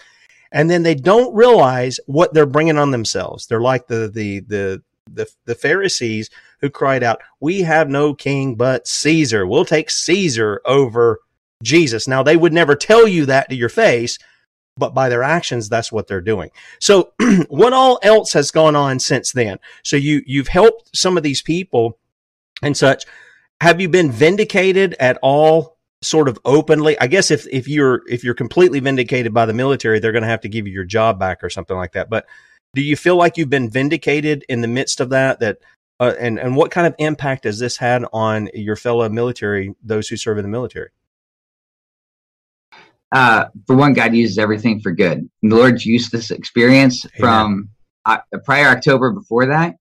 [0.50, 3.46] and then they don't realize what they're bringing on themselves.
[3.46, 8.56] They're like the the the the, the Pharisees who cried out, We have no king
[8.56, 9.46] but Caesar.
[9.46, 11.20] We'll take Caesar over
[11.62, 12.06] Jesus.
[12.06, 14.18] Now, they would never tell you that to your face,
[14.78, 16.50] but by their actions, that's what they're doing.
[16.80, 17.12] So,
[17.48, 19.58] what all else has gone on since then?
[19.82, 21.98] So, you, you've helped some of these people
[22.62, 23.04] and such.
[23.60, 25.76] Have you been vindicated at all?
[26.00, 29.98] Sort of openly, I guess if if you're if you're completely vindicated by the military,
[29.98, 32.08] they're going to have to give you your job back or something like that.
[32.08, 32.24] But
[32.74, 35.58] do you feel like you've been vindicated in the midst of that that
[35.98, 40.06] uh, and and what kind of impact has this had on your fellow military those
[40.06, 40.90] who serve in the military
[43.12, 47.12] uh, for one god uses everything for good and the lord's used this experience Amen.
[47.18, 47.68] from
[48.04, 49.76] uh, prior october before that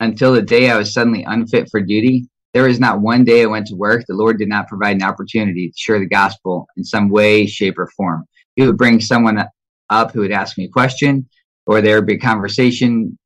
[0.00, 3.46] until the day i was suddenly unfit for duty there was not one day i
[3.46, 6.84] went to work the lord did not provide an opportunity to share the gospel in
[6.84, 8.24] some way shape or form
[8.56, 9.42] he would bring someone
[9.90, 11.28] up who would ask me a question
[11.66, 13.18] or there would be a conversation.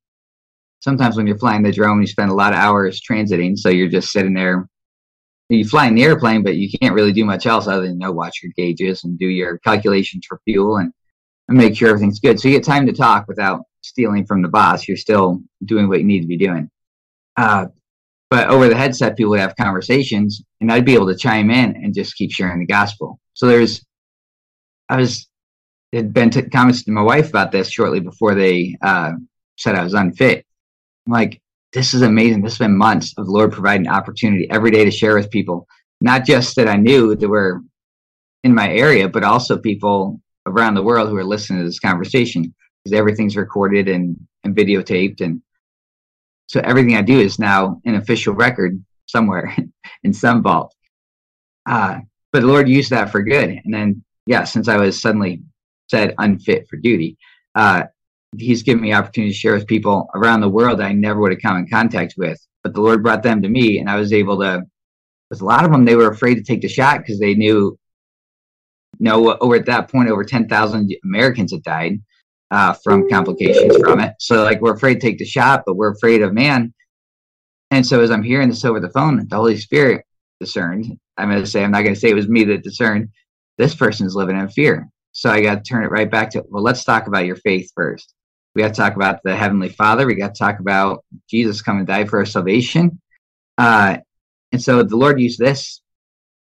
[0.81, 3.89] Sometimes when you're flying the drone, you spend a lot of hours transiting, so you're
[3.89, 4.69] just sitting there.
[5.51, 7.99] You fly in the airplane, but you can't really do much else other than you
[7.99, 10.93] know watch your gauges and do your calculations for fuel and,
[11.49, 12.39] and make sure everything's good.
[12.39, 14.87] So you get time to talk without stealing from the boss.
[14.87, 16.71] You're still doing what you need to be doing.
[17.37, 17.67] Uh,
[18.31, 21.75] but over the headset, people would have conversations, and I'd be able to chime in
[21.83, 23.19] and just keep sharing the gospel.
[23.35, 23.85] So there's,
[24.89, 25.29] I was
[25.93, 29.13] had been t- comments to my wife about this shortly before they uh,
[29.59, 30.47] said I was unfit.
[31.07, 31.41] I'm like,
[31.73, 32.43] this is amazing.
[32.43, 35.67] This has been months of Lord providing opportunity every day to share with people,
[36.01, 37.63] not just that I knew that were
[38.43, 42.55] in my area, but also people around the world who are listening to this conversation
[42.83, 45.21] because everything's recorded and, and videotaped.
[45.21, 45.43] And
[46.47, 49.55] so everything I do is now an official record somewhere
[50.03, 50.75] in some vault.
[51.67, 51.99] Uh,
[52.33, 53.61] but the Lord used that for good.
[53.65, 55.43] And then, yeah, since I was suddenly
[55.91, 57.19] said unfit for duty.
[57.55, 57.85] Uh,
[58.37, 61.33] he's given me opportunity to share with people around the world that I never would
[61.33, 62.39] have come in contact with.
[62.63, 64.63] But the Lord brought them to me, and I was able to.
[65.31, 67.79] With a lot of them, they were afraid to take the shot because they knew.
[68.99, 72.01] You know, over at that point, over ten thousand Americans had died
[72.51, 74.15] uh, from complications from it.
[74.19, 76.75] So, like, we're afraid to take the shot, but we're afraid of man.
[77.71, 80.05] And so, as I'm hearing this over the phone, the Holy Spirit
[80.41, 80.99] discerned.
[81.17, 83.09] I'm going to say, I'm not going to say it was me that discerned.
[83.57, 84.89] This person is living in fear.
[85.13, 87.71] So I got to turn it right back to, well, let's talk about your faith
[87.75, 88.15] first.
[88.55, 90.07] We got to talk about the Heavenly Father.
[90.07, 93.01] We got to talk about Jesus coming to die for our salvation.
[93.57, 93.99] Uh,
[94.53, 95.81] and so the Lord used this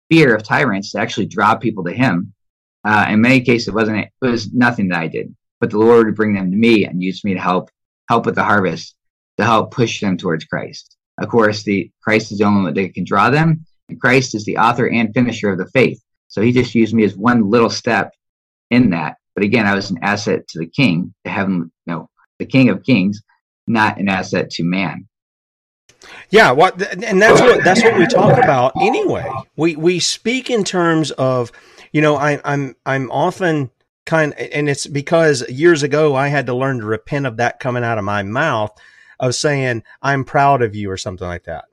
[0.10, 2.34] fear of tyrants to actually draw people to Him.
[2.84, 6.06] Uh, in many cases, it wasn't it was nothing that I did, but the Lord
[6.06, 7.70] would bring them to me and use me to help
[8.08, 8.96] help with the harvest,
[9.38, 10.96] to help push them towards Christ.
[11.18, 14.46] Of course, the Christ is the only one that can draw them, and Christ is
[14.46, 16.02] the author and finisher of the faith.
[16.28, 18.14] So He just used me as one little step
[18.70, 19.18] in that.
[19.38, 22.82] But again, I was an asset to the King, to heaven, no, the King of
[22.82, 23.22] Kings,
[23.68, 25.08] not an asset to man.
[26.32, 29.32] Yeah, what and that's what that's what we talk about anyway.
[29.56, 31.52] We we speak in terms of,
[31.92, 33.70] you know, I, I'm I'm often
[34.08, 37.84] kind, and it's because years ago I had to learn to repent of that coming
[37.84, 38.76] out of my mouth
[39.20, 41.66] of saying I'm proud of you or something like that.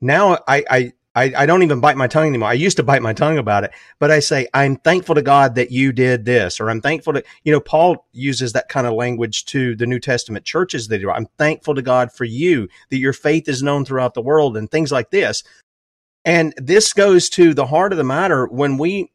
[0.00, 2.48] Now I I I, I don't even bite my tongue anymore.
[2.48, 5.56] I used to bite my tongue about it, but I say, I'm thankful to God
[5.56, 8.94] that you did this, or I'm thankful to, you know, Paul uses that kind of
[8.94, 13.12] language to the New Testament churches that I'm thankful to God for you, that your
[13.12, 15.44] faith is known throughout the world and things like this.
[16.24, 19.12] And this goes to the heart of the matter when we,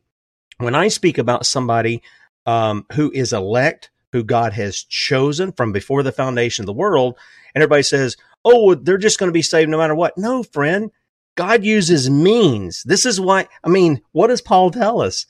[0.60, 2.04] when I speak about somebody
[2.46, 7.18] um, who is elect, who God has chosen from before the foundation of the world,
[7.56, 10.16] and everybody says, oh, they're just going to be saved no matter what.
[10.18, 10.92] No, friend
[11.38, 12.84] God uses means.
[12.84, 15.28] This is why, I mean, what does Paul tell us?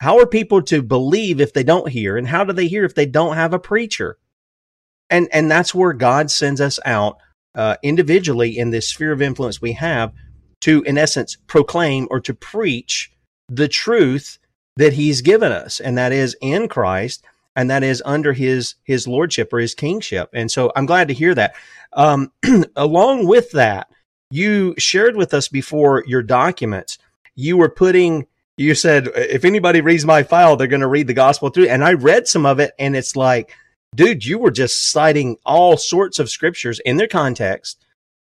[0.00, 2.16] How are people to believe if they don't hear?
[2.16, 4.16] And how do they hear if they don't have a preacher?
[5.10, 7.18] And, and that's where God sends us out
[7.54, 10.14] uh, individually in this sphere of influence we have
[10.60, 13.12] to, in essence, proclaim or to preach
[13.48, 14.38] the truth
[14.76, 15.80] that he's given us.
[15.80, 17.24] And that is in Christ
[17.56, 20.30] and that is under his, his lordship or his kingship.
[20.32, 21.56] And so I'm glad to hear that.
[21.92, 22.30] Um,
[22.76, 23.88] along with that,
[24.30, 26.98] you shared with us before your documents.
[27.34, 31.14] You were putting, you said, if anybody reads my file, they're going to read the
[31.14, 31.68] gospel through.
[31.68, 33.54] And I read some of it, and it's like,
[33.94, 37.84] dude, you were just citing all sorts of scriptures in their context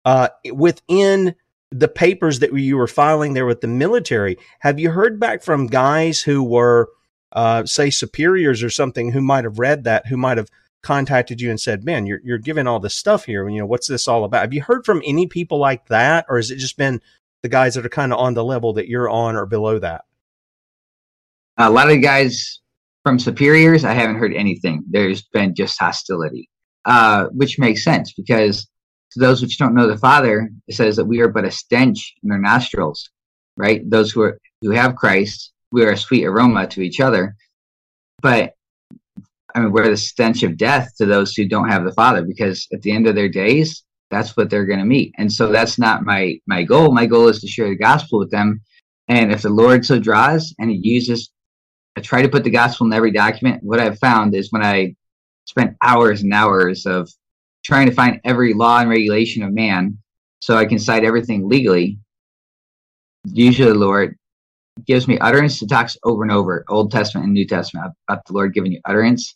[0.04, 1.34] uh, within
[1.70, 4.38] the papers that you were filing there with the military.
[4.60, 6.88] Have you heard back from guys who were,
[7.32, 10.48] uh, say, superiors or something who might have read that, who might have
[10.82, 13.48] contacted you and said, "Man, you're you're giving all this stuff here.
[13.48, 16.36] You know, what's this all about?" Have you heard from any people like that, or
[16.36, 17.00] has it just been
[17.42, 20.04] the guys that are kind of on the level that you're on or below that?
[21.56, 22.60] A lot of guys
[23.04, 24.84] from superiors, I haven't heard anything.
[24.88, 26.48] There's been just hostility,
[26.84, 28.68] uh, which makes sense because
[29.12, 32.14] to those which don't know the Father, it says that we are but a stench
[32.22, 33.08] in their nostrils,
[33.56, 33.88] right?
[33.88, 37.34] Those who are who have Christ, we are a sweet aroma to each other.
[38.20, 38.54] But
[39.54, 42.66] I mean, we're the stench of death to those who don't have the Father, because
[42.72, 45.14] at the end of their days, that's what they're going to meet.
[45.18, 46.92] And so that's not my my goal.
[46.92, 48.60] My goal is to share the gospel with them.
[49.08, 51.30] And if the Lord so draws and He uses,
[51.96, 53.62] I try to put the gospel in every document.
[53.62, 54.94] What I've found is when I
[55.46, 57.10] spent hours and hours of
[57.64, 59.98] trying to find every law and regulation of man,
[60.40, 61.98] so I can cite everything legally.
[63.24, 64.16] Usually, the Lord
[64.86, 68.32] gives me utterance to talk over and over, Old Testament and New Testament, about the
[68.32, 69.34] Lord giving you utterance.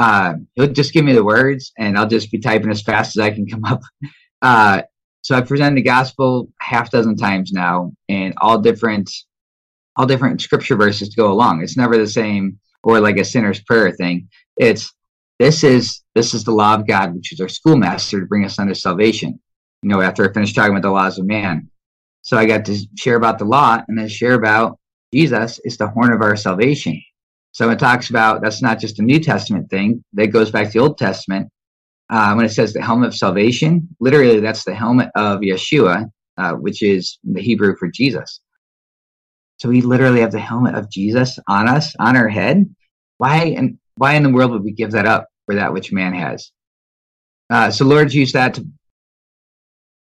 [0.00, 3.20] Uh, he'll just give me the words, and I'll just be typing as fast as
[3.20, 3.82] I can come up.
[4.42, 4.80] Uh,
[5.20, 9.10] so I've presented the gospel half dozen times now, and all different,
[9.96, 11.62] all different scripture verses to go along.
[11.62, 14.30] It's never the same, or like a sinner's prayer thing.
[14.56, 14.94] It's
[15.38, 18.58] this is this is the law of God, which is our schoolmaster to bring us
[18.58, 19.38] unto salvation.
[19.82, 21.68] You know, after I finished talking about the laws of man,
[22.22, 24.78] so I got to share about the law and then share about
[25.12, 26.98] Jesus is the horn of our salvation.
[27.52, 30.72] So it talks about that's not just a New Testament thing, that goes back to
[30.72, 31.50] the Old Testament.
[32.08, 36.52] Uh, when it says the helmet of salvation, literally that's the helmet of Yeshua, uh,
[36.54, 38.40] which is the Hebrew for Jesus.
[39.58, 42.74] So we literally have the helmet of Jesus on us, on our head.
[43.18, 46.14] Why and why in the world would we give that up for that which man
[46.14, 46.50] has?
[47.50, 48.66] Uh, so Lord used that to,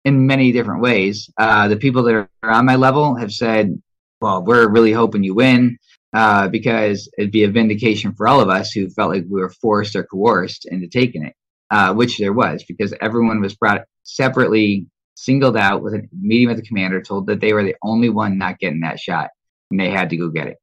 [0.04, 1.31] in many different ways.
[1.38, 3.81] Uh, the people that are on my level have said,
[4.21, 5.79] "Well, we're really hoping you win."
[6.17, 9.50] Uh, because it'd be a vindication for all of us who felt like we were
[9.50, 11.35] forced or coerced into taking it,
[11.71, 16.56] uh, which there was, because everyone was brought separately, singled out with a meeting with
[16.56, 19.29] the commander, told that they were the only one not getting that shot,
[19.71, 20.56] and they had to go get it.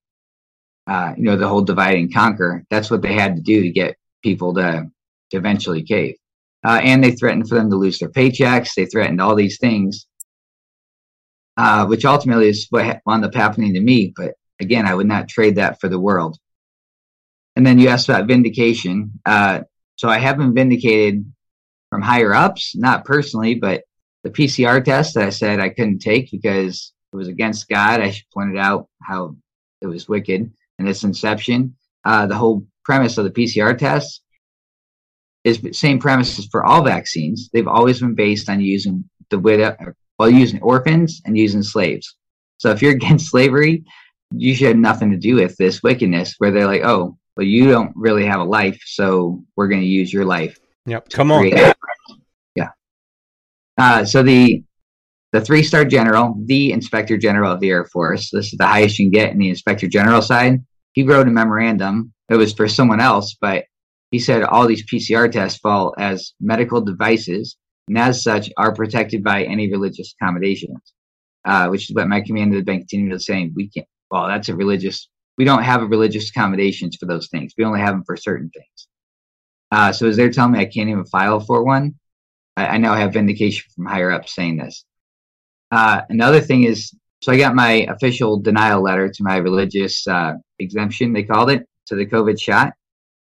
[0.88, 2.66] Uh, you know, the whole divide and conquer.
[2.72, 4.90] That's what they had to do to get people to,
[5.30, 6.16] to eventually cave.
[6.66, 8.74] Uh, and they threatened for them to lose their paychecks.
[8.74, 10.08] They threatened all these things,
[11.58, 14.16] uh, which ultimately is what wound up happening to me.
[14.18, 14.34] But
[14.64, 16.38] Again, I would not trade that for the world.
[17.56, 19.20] And then you asked about vindication.
[19.26, 19.62] Uh,
[19.96, 21.24] so I have been vindicated
[21.90, 23.84] from higher ups, not personally, but
[24.24, 28.02] the PCR test that I said I couldn't take because it was against God.
[28.02, 29.36] I pointed out how
[29.82, 31.76] it was wicked in its inception.
[32.04, 34.22] Uh, the whole premise of the PCR test
[35.44, 37.50] is the same premises for all vaccines.
[37.52, 39.76] They've always been based on using the widow,
[40.18, 42.16] well, using orphans and using slaves.
[42.58, 43.84] So if you're against slavery,
[44.36, 47.70] you should have nothing to do with this wickedness where they're like, oh, well, you
[47.70, 50.58] don't really have a life, so we're going to use your life.
[50.86, 51.10] Yep.
[51.10, 51.48] Come on.
[51.48, 52.70] Yeah.
[53.78, 54.64] Uh, so the
[55.32, 59.00] the three star general, the inspector general of the Air Force, this is the highest
[59.00, 60.64] you can get in the inspector general side.
[60.94, 62.14] He wrote a memorandum.
[62.30, 63.66] It was for someone else, but
[64.12, 67.58] he said all these PCR tests fall as medical devices
[67.88, 70.94] and as such are protected by any religious accommodations,
[71.46, 73.54] uh, which is what my commander of the bank continued saying.
[73.56, 75.10] We can't, well, that's a religious,
[75.40, 77.54] we don't have a religious accommodations for those things.
[77.58, 78.88] We only have them for certain things.
[79.72, 81.96] Uh, so as they're telling me I can't even file for one,
[82.56, 84.86] I, I now have vindication from higher up saying this.
[85.72, 86.94] Uh, another thing is,
[87.24, 91.68] so I got my official denial letter to my religious uh, exemption, they called it,
[91.88, 92.74] to the COVID shot,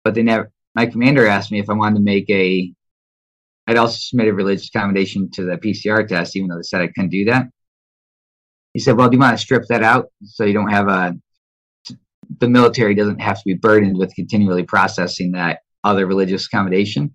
[0.03, 2.73] but they never, my commander asked me if I wanted to make a,
[3.69, 7.11] I'd also submitted religious accommodation to the PCR test, even though they said I couldn't
[7.11, 7.47] do that.
[8.75, 11.15] He said, well, do you want to strip that out so you don't have a,
[12.41, 17.13] the military doesn't have to be burdened with continually processing that other religious accommodation.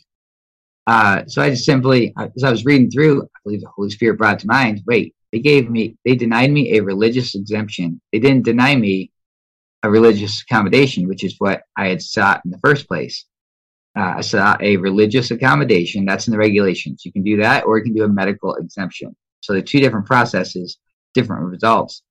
[0.88, 4.18] Uh, so I just simply, as I was reading through, I believe the Holy Spirit
[4.18, 8.00] brought to mind, wait, they gave me, they denied me a religious exemption.
[8.12, 9.12] They didn't deny me
[9.84, 13.26] a religious accommodation, which is what I had sought in the first place.
[13.98, 16.06] Uh, I sought a religious accommodation.
[16.06, 17.04] That's in the regulations.
[17.06, 19.16] You can do that, or you can do a medical exemption.
[19.42, 20.78] So the two different processes,
[21.14, 22.04] different results.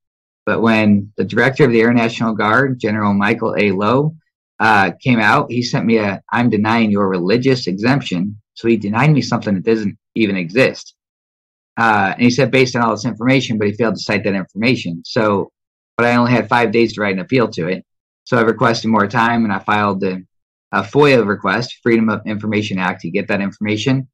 [0.47, 3.71] But when the director of the Air National Guard, General Michael A.
[3.73, 4.17] Loh,
[4.61, 8.41] uh, came out, he sent me a, I'm denying your religious exemption.
[8.55, 10.95] So he denied me something that doesn't even exist.
[11.77, 14.35] Uh, and he said based on all this information, but he failed to cite that
[14.35, 15.03] information.
[15.05, 15.53] So,
[15.97, 17.85] but I only had five days to write an appeal to it.
[18.25, 20.23] So I requested more time and I filed a
[20.75, 24.09] FOIA request, Freedom of Information Act, to get that information,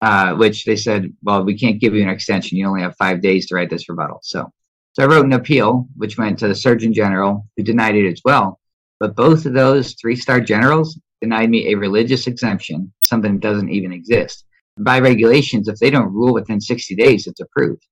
[0.00, 2.58] uh, which they said, well, we can't give you an extension.
[2.58, 4.20] You only have five days to write this rebuttal.
[4.22, 4.50] So,
[4.92, 8.20] so I wrote an appeal, which went to the Surgeon General, who denied it as
[8.24, 8.60] well.
[9.00, 13.70] But both of those three star generals denied me a religious exemption, something that doesn't
[13.70, 14.44] even exist.
[14.78, 17.84] By regulations, if they don't rule within 60 days, it's approved.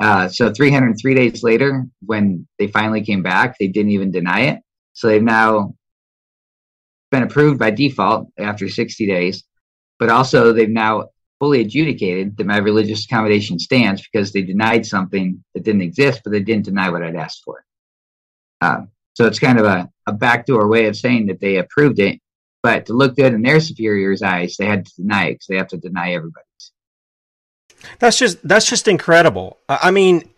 [0.00, 4.60] Uh, so 303 days later, when they finally came back, they didn't even deny it.
[4.92, 5.74] So they've now
[7.12, 9.44] been approved by default after 60 days,
[10.00, 11.06] but also they've now
[11.44, 16.30] fully adjudicated that my religious accommodation stands because they denied something that didn't exist, but
[16.32, 17.62] they didn't deny what I'd asked for.
[18.62, 22.18] Uh, so it's kind of a, a backdoor way of saying that they approved it,
[22.62, 25.56] but to look good in their superiors' eyes, they had to deny it because they
[25.56, 26.72] have to deny everybody's.
[27.98, 29.58] That's just that's just incredible.
[29.68, 30.30] I mean,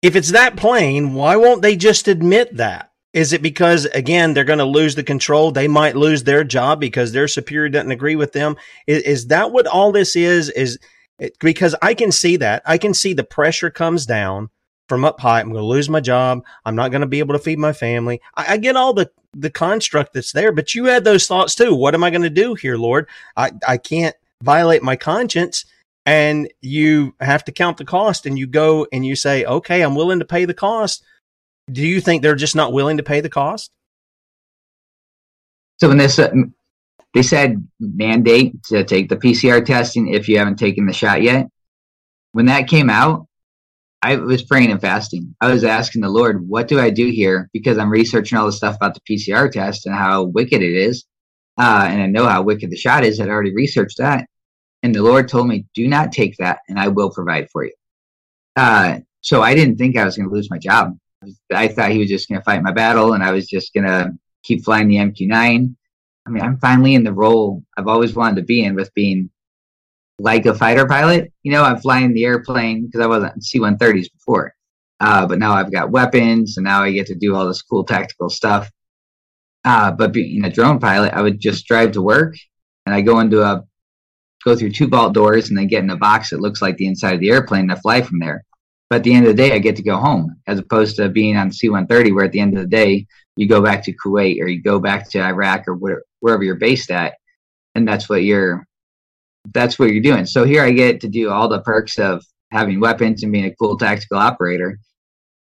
[0.00, 2.91] if it's that plain, why won't they just admit that?
[3.12, 5.50] Is it because again they're going to lose the control?
[5.50, 8.56] They might lose their job because their superior doesn't agree with them.
[8.86, 10.48] Is, is that what all this is?
[10.50, 10.78] Is
[11.18, 14.50] it, because I can see that I can see the pressure comes down
[14.88, 15.40] from up high.
[15.40, 16.44] I'm going to lose my job.
[16.64, 18.20] I'm not going to be able to feed my family.
[18.34, 21.74] I, I get all the the construct that's there, but you had those thoughts too.
[21.74, 23.08] What am I going to do here, Lord?
[23.36, 25.64] I I can't violate my conscience
[26.04, 29.94] and you have to count the cost and you go and you say, okay, I'm
[29.94, 31.04] willing to pay the cost
[31.70, 33.70] do you think they're just not willing to pay the cost?
[35.80, 36.32] So when this, uh,
[37.14, 41.48] they said mandate to take the PCR testing if you haven't taken the shot yet.
[42.32, 43.26] When that came out,
[44.00, 45.34] I was praying and fasting.
[45.40, 47.48] I was asking the Lord, what do I do here?
[47.52, 51.04] Because I'm researching all the stuff about the PCR test and how wicked it is.
[51.58, 53.20] Uh, and I know how wicked the shot is.
[53.20, 54.26] I'd already researched that.
[54.82, 57.72] And the Lord told me, do not take that and I will provide for you.
[58.56, 60.96] Uh, so I didn't think I was going to lose my job.
[61.52, 63.86] I thought he was just going to fight my battle and I was just going
[63.86, 64.12] to
[64.42, 65.74] keep flying the MQ9.
[66.24, 69.30] I mean, I'm finally in the role I've always wanted to be in with being
[70.18, 71.32] like a fighter pilot.
[71.42, 74.54] You know, I'm flying the airplane because I wasn't C 130s before.
[75.00, 77.84] Uh, but now I've got weapons and now I get to do all this cool
[77.84, 78.70] tactical stuff.
[79.64, 82.36] Uh, but being a drone pilot, I would just drive to work
[82.86, 83.64] and I go into a,
[84.44, 86.86] go through two vault doors and then get in a box that looks like the
[86.86, 88.44] inside of the airplane and I fly from there.
[88.92, 91.08] But at the end of the day, I get to go home as opposed to
[91.08, 93.94] being on C 130, where at the end of the day, you go back to
[93.94, 97.14] Kuwait or you go back to Iraq or where, wherever you're based at.
[97.74, 98.66] And that's what you're,
[99.50, 100.26] that's what you're doing.
[100.26, 103.54] So here I get to do all the perks of having weapons and being a
[103.54, 104.78] cool tactical operator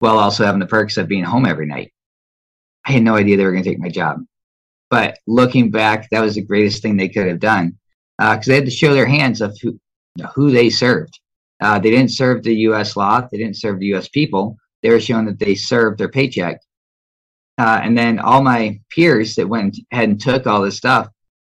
[0.00, 1.92] while also having the perks of being home every night.
[2.84, 4.18] I had no idea they were going to take my job.
[4.90, 7.78] But looking back, that was the greatest thing they could have done
[8.18, 9.78] because uh, they had to show their hands of who,
[10.34, 11.20] who they served.
[11.60, 12.96] Uh, they didn't serve the U.S.
[12.96, 13.26] law.
[13.30, 14.08] They didn't serve the U.S.
[14.08, 14.56] people.
[14.82, 16.60] They were showing that they served their paycheck.
[17.58, 21.08] Uh, and then all my peers that went ahead and took all this stuff,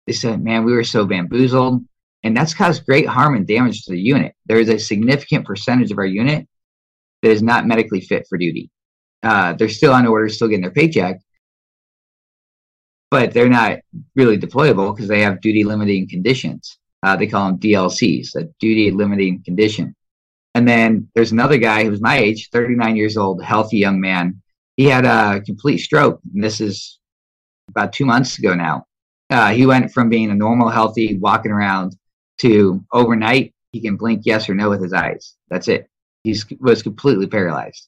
[0.08, 1.84] They said, man, we were so bamboozled.
[2.24, 4.34] And that's caused great harm and damage to the unit.
[4.46, 6.48] There is a significant percentage of our unit
[7.22, 8.70] that is not medically fit for duty.
[9.22, 11.20] Uh, they're still on order, still getting their paycheck,
[13.12, 13.80] but they're not
[14.16, 16.79] really deployable because they have duty limiting conditions.
[17.04, 19.96] Uh, they call them DLCs, a duty limiting condition.
[20.56, 24.42] And then there's another guy who's my age, 39 years old, healthy young man.
[24.76, 26.20] He had a complete stroke.
[26.34, 27.00] And this is
[27.70, 28.86] about two months ago now.
[29.30, 31.96] Uh, he went from being a normal, healthy, walking around
[32.40, 35.36] to overnight, he can blink yes or no with his eyes.
[35.50, 35.88] That's it.
[36.24, 37.88] He was completely paralyzed.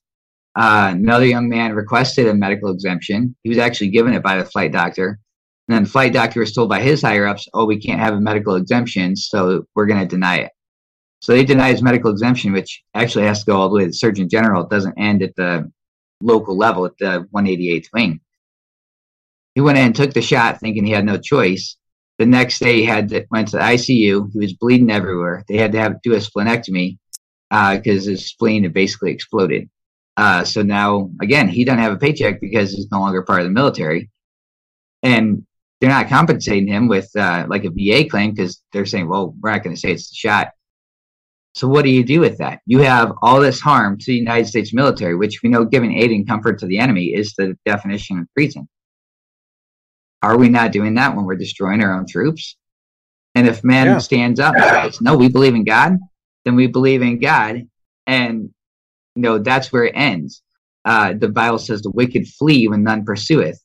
[0.56, 3.36] Uh, another young man requested a medical exemption.
[3.44, 5.20] He was actually given it by the flight doctor.
[5.72, 8.14] And then the flight doctor was told by his higher ups, oh, we can't have
[8.14, 10.52] a medical exemption, so we're going to deny it.
[11.22, 13.88] So they deny his medical exemption, which actually has to go all the way to
[13.88, 14.66] the Surgeon General.
[14.66, 15.72] It doesn't end at the
[16.22, 18.20] local level at the 188th wing.
[19.56, 21.78] He went in and took the shot thinking he had no choice.
[22.20, 24.30] The next day he had to, went to the ICU.
[24.34, 25.46] He was bleeding everywhere.
[25.48, 26.98] They had to have do a splenectomy
[27.50, 29.70] because uh, his spleen had basically exploded.
[30.18, 33.46] Uh, so now, again, he doesn't have a paycheck because he's no longer part of
[33.46, 34.10] the military.
[35.02, 35.46] And
[35.82, 39.52] they're not compensating him with uh, like a VA claim because they're saying, well, we're
[39.52, 40.52] not going to say it's the shot.
[41.56, 42.60] So what do you do with that?
[42.68, 46.12] You have all this harm to the United States military, which we know giving aid
[46.12, 48.70] and comfort to the enemy is the definition of treason.
[50.22, 52.56] Are we not doing that when we're destroying our own troops?
[53.34, 53.98] And if man yeah.
[53.98, 54.64] stands up and
[54.94, 55.98] says, no, we believe in God,
[56.46, 57.64] then we believe in God.
[58.06, 58.52] And
[59.16, 60.44] you know, that's where it ends.
[60.86, 63.60] Uh, the Bible says the wicked flee when none pursueth.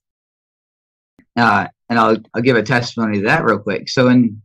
[1.36, 3.88] Uh, and I'll, I'll give a testimony to that real quick.
[3.88, 4.42] So in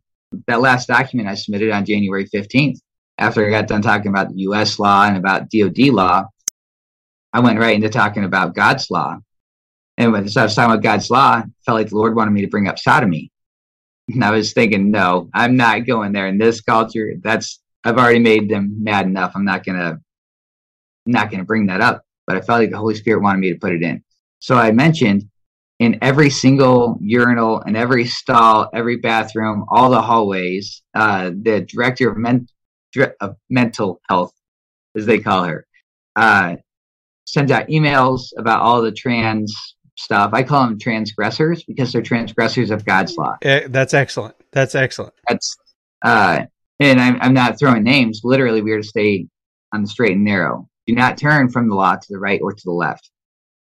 [0.48, 2.80] that last document I submitted on January 15th,
[3.18, 4.80] after I got done talking about the U.S.
[4.80, 6.26] law and about DOD law,
[7.34, 9.18] I went right into talking about God's law.
[9.98, 12.42] And when I was talking about God's law, I felt like the Lord wanted me
[12.42, 13.32] to bring up sodomy.
[14.10, 17.14] And I was thinking, no, I'm not going there in this culture.
[17.22, 19.34] That's I've already made them mad enough.
[19.36, 20.00] I'm not gonna
[21.06, 22.04] not gonna bring that up.
[22.28, 24.04] But I felt like the Holy Spirit wanted me to put it in.
[24.40, 25.30] So I mentioned
[25.82, 32.08] in every single urinal, in every stall, every bathroom, all the hallways, uh, the director
[32.12, 32.48] of, men-
[33.20, 34.32] of mental health,
[34.96, 35.66] as they call her,
[36.16, 36.56] uh,
[37.26, 40.30] sends out emails about all the trans stuff.
[40.34, 43.38] I call them transgressors because they're transgressors of God's law.
[43.42, 44.36] Eh, that's excellent.
[44.52, 45.16] That's excellent.
[45.28, 45.58] That's
[46.04, 46.46] uh,
[46.80, 48.22] and I'm, I'm not throwing names.
[48.24, 49.26] Literally, we are to stay
[49.74, 50.70] on the straight and narrow.
[50.86, 53.11] Do not turn from the law to the right or to the left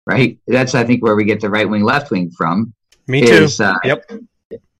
[0.08, 0.38] right?
[0.46, 2.72] That's I think where we get the right wing, left wing from.
[3.06, 3.44] Me too.
[3.44, 4.10] Is, uh, yep.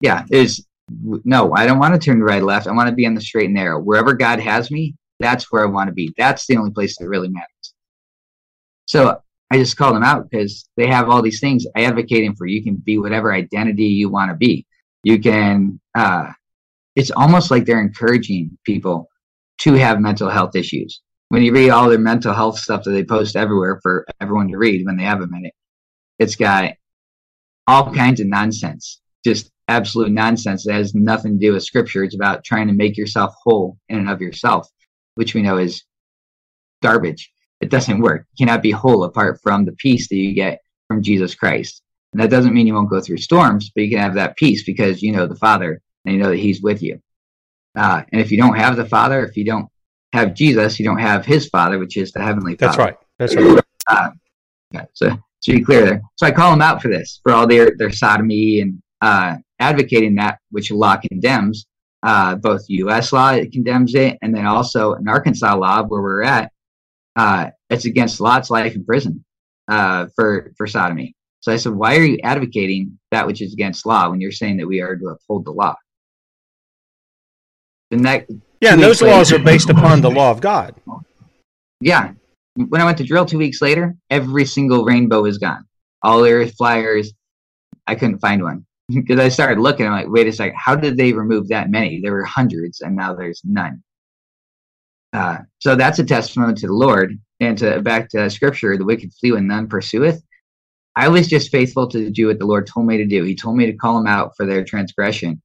[0.00, 2.66] Yeah, is no, I don't want to turn right left.
[2.66, 3.78] I want to be on the straight and narrow.
[3.78, 6.14] Wherever God has me, that's where I want to be.
[6.16, 7.74] That's the only place that really matters.
[8.86, 9.20] So
[9.50, 12.76] I just call them out because they have all these things advocating for you can
[12.76, 14.66] be whatever identity you want to be.
[15.02, 15.78] You can.
[15.94, 16.32] Uh,
[16.96, 19.08] it's almost like they're encouraging people
[19.58, 23.04] to have mental health issues when you read all their mental health stuff that they
[23.04, 25.54] post everywhere for everyone to read when they have a minute,
[26.18, 26.74] it's got
[27.66, 32.02] all kinds of nonsense, just absolute nonsense that has nothing to do with scripture.
[32.02, 34.68] It's about trying to make yourself whole in and of yourself,
[35.16, 35.84] which we know is
[36.82, 37.30] garbage.
[37.60, 38.24] It doesn't work.
[38.36, 41.82] You cannot be whole apart from the peace that you get from Jesus Christ.
[42.12, 44.64] And that doesn't mean you won't go through storms, but you can have that peace
[44.64, 47.00] because you know the Father and you know that He's with you.
[47.76, 49.68] Uh, and if you don't have the Father, if you don't
[50.12, 52.66] have Jesus, you don't have his Father, which is the Heavenly Father.
[52.66, 52.96] That's right.
[53.18, 53.64] That's right.
[53.88, 54.10] Uh,
[54.72, 56.02] yeah, so to be clear there.
[56.16, 60.14] So I call them out for this, for all their, their sodomy and uh, advocating
[60.16, 61.66] that which law condemns.
[62.02, 63.12] Uh, both U.S.
[63.12, 66.52] law it condemns it, and then also in Arkansas law, where we're at,
[67.16, 69.24] uh, it's against Lot's life in prison
[69.66, 71.16] uh, for for sodomy.
[71.40, 74.58] So I said, why are you advocating that which is against law when you're saying
[74.58, 75.74] that we are to uphold the law?
[77.90, 80.74] The next, yeah, and those laws are based upon the law of God.
[81.80, 82.12] Yeah.
[82.54, 85.64] When I went to drill two weeks later, every single rainbow is gone.
[86.02, 87.12] All their flyers,
[87.86, 88.64] I couldn't find one.
[88.90, 92.00] Because I started looking, I'm like, wait a second, how did they remove that many?
[92.00, 93.82] There were hundreds, and now there's none.
[95.12, 97.18] Uh, so that's a testimony to the Lord.
[97.40, 100.22] And to back to scripture, the wicked flee when none pursueth.
[100.96, 103.22] I was just faithful to do what the Lord told me to do.
[103.24, 105.40] He told me to call them out for their transgression.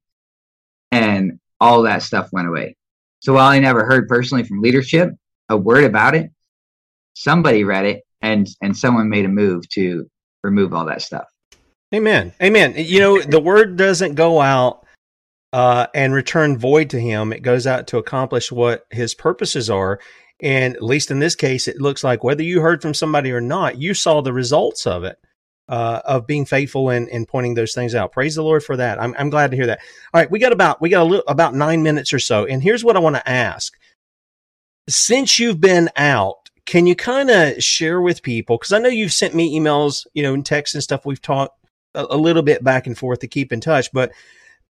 [0.92, 2.76] And all that stuff went away.
[3.24, 5.10] So while I never heard personally from leadership
[5.48, 6.30] a word about it,
[7.14, 10.10] somebody read it and and someone made a move to
[10.44, 11.24] remove all that stuff.
[11.96, 12.34] Amen.
[12.42, 12.74] Amen.
[12.76, 14.86] You know, the word doesn't go out
[15.54, 17.32] uh, and return void to him.
[17.32, 20.02] It goes out to accomplish what his purposes are.
[20.42, 23.40] And at least in this case, it looks like whether you heard from somebody or
[23.40, 25.18] not, you saw the results of it.
[25.74, 28.12] Uh, of being faithful and, and pointing those things out.
[28.12, 29.02] Praise the Lord for that.
[29.02, 29.80] I'm, I'm glad to hear that.
[30.14, 32.62] All right, we got about we got a little, about nine minutes or so, and
[32.62, 33.74] here's what I want to ask:
[34.88, 38.60] Since you've been out, can you kind of share with people?
[38.60, 41.08] Because I know you've sent me emails, you know, and texts and stuff.
[41.08, 41.58] We've talked
[41.96, 44.12] a, a little bit back and forth to keep in touch, but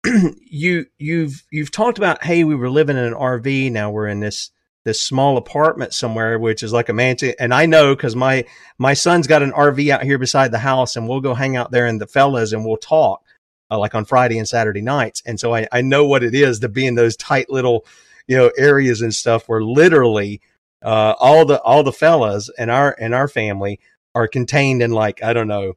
[0.46, 4.20] you you've you've talked about hey, we were living in an RV, now we're in
[4.20, 4.52] this
[4.84, 7.34] this small apartment somewhere, which is like a mansion.
[7.38, 8.44] And I know because my
[8.78, 11.70] my son's got an RV out here beside the house, and we'll go hang out
[11.70, 13.22] there and the fellas, and we'll talk
[13.70, 15.22] uh, like on Friday and Saturday nights.
[15.26, 17.86] And so I, I know what it is to be in those tight little
[18.26, 20.40] you know areas and stuff where literally
[20.82, 23.80] uh, all the all the fellas and our and our family
[24.14, 25.74] are contained in like I don't know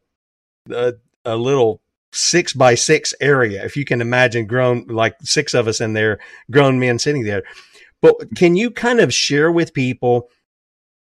[0.69, 0.93] a,
[1.25, 1.81] a little
[2.11, 3.63] six by six area.
[3.63, 6.19] If you can imagine grown like six of us in there,
[6.51, 7.43] grown men sitting there
[8.01, 10.29] but can you kind of share with people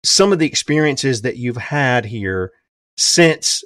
[0.03, 2.51] some of the experiences that you've had here
[2.97, 3.63] since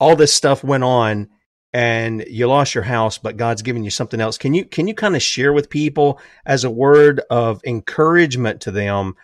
[0.00, 1.28] all this stuff went on
[1.72, 4.36] and you lost your house but God's given you something else.
[4.36, 8.70] Can you can you kind of share with people as a word of encouragement to
[8.70, 9.14] them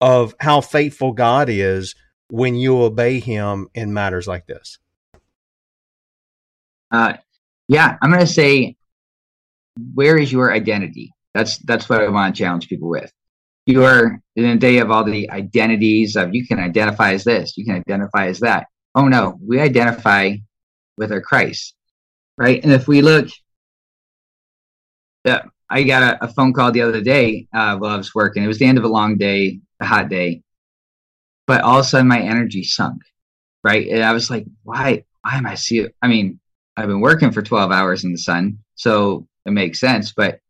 [0.00, 1.94] of how faithful God is
[2.28, 4.78] when you obey him in matters like this?
[6.90, 7.14] Uh
[7.68, 8.76] yeah, I'm going to say
[9.94, 11.14] where is your identity?
[11.34, 13.12] That's that's what I want to challenge people with.
[13.66, 17.56] You are in a day of all the identities of you can identify as this,
[17.56, 18.66] you can identify as that.
[18.94, 20.36] Oh no, we identify
[20.98, 21.74] with our Christ,
[22.36, 22.62] right?
[22.62, 23.28] And if we look,
[25.24, 28.42] uh, I got a, a, phone call the other day uh, while I was working.
[28.42, 30.42] It was the end of a long day, a hot day,
[31.46, 33.02] but all of a sudden my energy sunk,
[33.64, 33.88] right?
[33.88, 35.04] And I was like, why?
[35.22, 35.86] Why am I see?
[36.02, 36.40] I mean,
[36.76, 40.40] I've been working for 12 hours in the sun, so it makes sense, but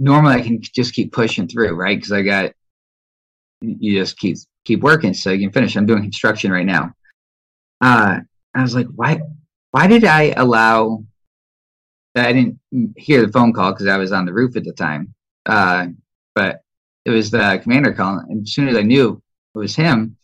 [0.00, 1.96] normally I can just keep pushing through, right?
[1.96, 2.52] Because I got
[3.60, 5.76] you just keep keep working so you can finish.
[5.76, 6.92] I'm doing construction right now.
[7.80, 8.20] Uh,
[8.54, 9.20] I was like, why
[9.70, 11.04] why did I allow?
[12.14, 12.58] I didn't
[12.96, 15.14] hear the phone call because I was on the roof at the time.
[15.46, 15.86] Uh,
[16.34, 16.60] but
[17.04, 19.22] it was the commander calling, and as soon as I knew
[19.54, 20.16] it was him,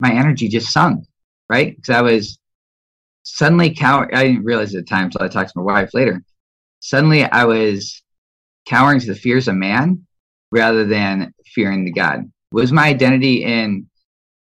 [0.00, 1.04] my energy just sunk,
[1.48, 1.74] right?
[1.74, 2.38] Because I was
[3.24, 4.08] suddenly cower.
[4.14, 6.22] I didn't realize at the time until I talked to my wife later.
[6.80, 8.02] Suddenly, I was
[8.66, 10.06] cowering to the fears of man
[10.50, 12.30] rather than fearing the God?
[12.52, 13.88] Was my identity in,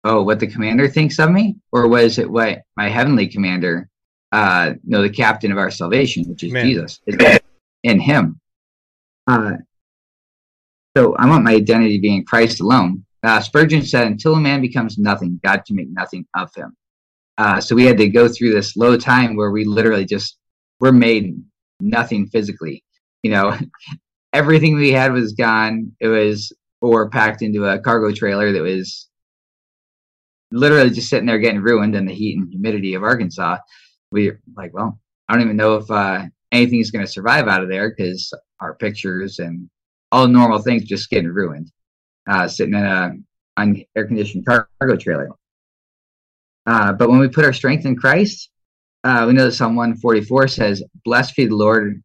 [0.05, 1.57] oh, what the commander thinks of me?
[1.73, 3.89] Or was it what my heavenly commander,
[4.33, 6.67] uh, you know, the captain of our salvation, which is man.
[6.67, 7.41] Jesus, is
[7.83, 8.41] in him?
[9.27, 9.53] Uh,
[10.97, 13.05] so I want my identity being Christ alone.
[13.23, 16.77] Uh, Spurgeon said, until a man becomes nothing, God can make nothing of him.
[17.39, 20.39] Uh, so we had to go through this low time where we literally just
[20.81, 21.35] were made
[21.81, 22.85] nothing physically.
[23.23, 23.57] You know,
[24.33, 25.93] everything we had was gone.
[26.01, 29.09] It was or packed into a cargo trailer that was
[30.51, 33.59] literally just sitting there getting ruined in the heat and humidity of Arkansas.
[34.11, 37.63] We like, well, I don't even know if uh, anything is going to survive out
[37.63, 39.69] of there because our pictures and
[40.11, 41.71] all normal things just getting ruined,
[42.29, 43.15] uh, sitting in a
[43.57, 45.31] un- air conditioned cargo trailer.
[46.67, 48.51] Uh, but when we put our strength in Christ,
[49.05, 52.03] uh, we know that Psalm 144 says, Blessed be the Lord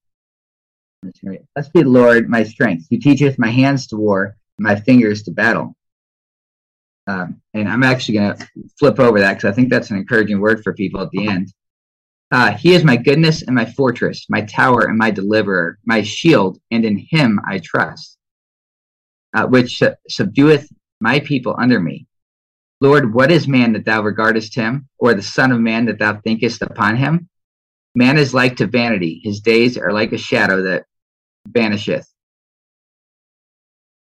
[1.02, 2.88] Blessed be Lord, my strength.
[2.89, 5.76] He teacheth my hands to war, my fingers to battle.
[7.08, 10.39] Um, and I'm actually going to flip over that because I think that's an encouraging
[10.39, 11.54] word for people at the end.
[12.32, 16.60] Uh, he is my goodness and my fortress, my tower and my deliverer, my shield,
[16.72, 18.18] and in him I trust,
[19.34, 19.82] uh, which
[20.12, 20.68] subdueth
[21.00, 22.06] my people under me.
[22.82, 26.20] Lord, what is man that thou regardest him, or the Son of Man that thou
[26.20, 27.30] thinkest upon him?
[27.96, 29.22] Man is like to vanity.
[29.24, 30.86] His days are like a shadow that
[31.48, 32.06] vanisheth.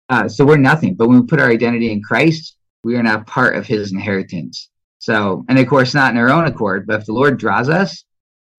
[0.09, 0.95] Uh, so we're nothing.
[0.95, 4.69] But when we put our identity in Christ, we are now part of his inheritance.
[4.99, 8.05] So, and of course, not in our own accord, but if the Lord draws us,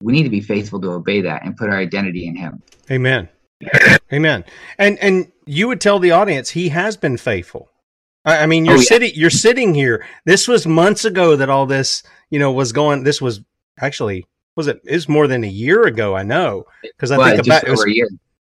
[0.02, 2.64] we need to be faithful to obey that and put our identity in him.
[2.90, 3.30] Amen.
[4.14, 4.44] Amen.
[4.78, 7.70] And and you would tell the audience he has been faithful.
[8.24, 8.84] I, mean, you're oh, yeah.
[8.84, 10.06] sitting you're sitting here.
[10.26, 13.42] This was months ago that all this, you know, was going this was
[13.80, 14.26] actually
[14.56, 17.64] was it is more than a year ago i know because i well, think about
[17.64, 17.86] it was,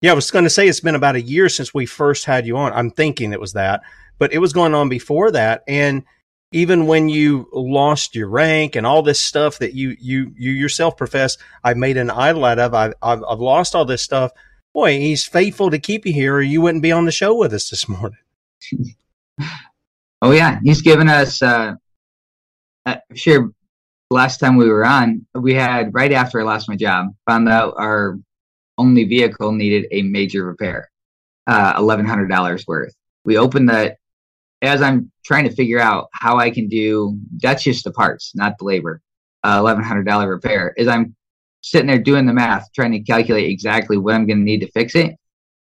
[0.02, 2.46] yeah i was going to say it's been about a year since we first had
[2.46, 2.72] you on.
[2.74, 3.82] I'm thinking it was that
[4.18, 6.04] but it was going on before that and
[6.54, 10.96] even when you lost your rank and all this stuff that you you you yourself
[10.98, 14.32] profess i've made an idol out of i've, I've, I've lost all this stuff.
[14.74, 17.54] Boy he's faithful to keep you here or you wouldn't be on the show with
[17.54, 18.18] us this morning.
[20.20, 21.76] Oh yeah he's given us uh,
[22.88, 23.52] uh sure
[24.10, 27.76] last time we were on, we had right after I lost my job, found out
[27.78, 28.18] our
[28.78, 30.90] only vehicle needed a major repair,
[31.48, 32.94] uh, eleven hundred dollars worth.
[33.26, 33.98] We opened that
[34.62, 38.58] as I'm trying to figure out how I can do that's just the parts, not
[38.58, 39.02] the labor.
[39.44, 40.74] uh, $1,100 repair.
[40.80, 41.16] As I'm
[41.62, 44.72] sitting there doing the math, trying to calculate exactly what I'm going to need to
[44.72, 45.16] fix it,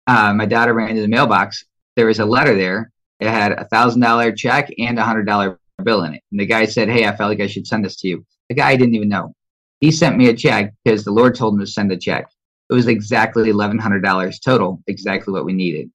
[0.07, 1.65] uh, my daughter ran into the mailbox.
[1.97, 2.93] There was a letter there.
[3.21, 6.23] It had a thousand dollar check and a hundred dollar bill in it.
[6.31, 8.55] And the guy said, "Hey, I felt like I should send this to you." The
[8.55, 9.35] guy didn't even know.
[9.81, 12.29] He sent me a check because the Lord told him to send a check.
[12.71, 15.91] It was exactly eleven hundred dollars total, exactly what we needed.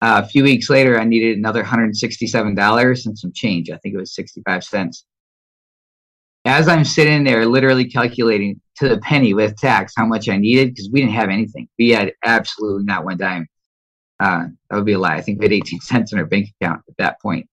[0.00, 3.70] Uh, a few weeks later, I needed another hundred sixty-seven dollars and some change.
[3.70, 5.04] I think it was sixty-five cents.
[6.44, 10.70] As I'm sitting there, literally calculating to the penny with tax how much I needed,
[10.70, 11.68] because we didn't have anything.
[11.78, 13.46] We had absolutely not one dime.
[14.18, 15.14] Uh, that would be a lie.
[15.14, 17.48] I think we had 18 cents in our bank account at that point.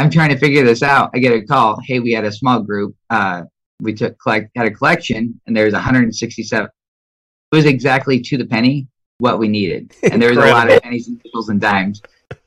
[0.00, 1.10] I'm trying to figure this out.
[1.14, 1.78] I get a call.
[1.84, 2.96] Hey, we had a small group.
[3.10, 3.42] Uh,
[3.80, 6.64] we took collect had a collection, and there's 167.
[6.64, 8.88] It was exactly to the penny
[9.18, 12.00] what we needed, and there was a lot of pennies and nickels and dimes.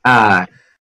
[0.04, 0.48] Uh,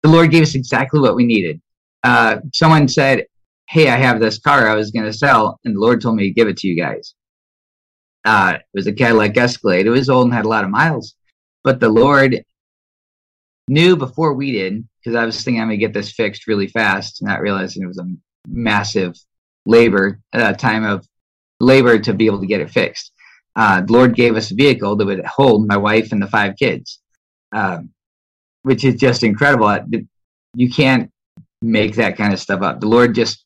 [0.03, 1.61] the Lord gave us exactly what we needed.
[2.03, 3.25] Uh, someone said,
[3.69, 6.23] "Hey, I have this car I was going to sell, and the Lord told me
[6.23, 7.15] to give it to you guys."
[8.25, 9.87] Uh, it was a Cadillac Escalade.
[9.87, 11.15] It was old and had a lot of miles,
[11.63, 12.43] but the Lord
[13.69, 17.21] knew before we did because I was thinking I'm gonna get this fixed really fast,
[17.21, 18.07] not realizing it was a
[18.47, 19.15] massive
[19.65, 21.07] labor uh, time of
[21.59, 23.11] labor to be able to get it fixed.
[23.55, 26.55] Uh, the Lord gave us a vehicle that would hold my wife and the five
[26.55, 26.99] kids,
[27.53, 27.89] um,
[28.63, 29.77] which is just incredible.
[30.55, 31.11] You can't
[31.61, 32.79] make that kind of stuff up.
[32.79, 33.43] The Lord just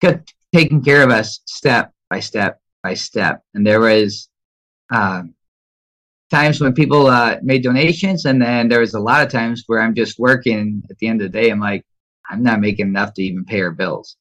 [0.00, 4.28] kept taking care of us step by step by step, and there was.
[4.92, 5.22] Uh,
[6.34, 9.80] times when people uh, made donations, and then there was a lot of times where
[9.80, 10.82] I'm just working.
[10.90, 11.84] At the end of the day, I'm like,
[12.28, 14.16] I'm not making enough to even pay our bills.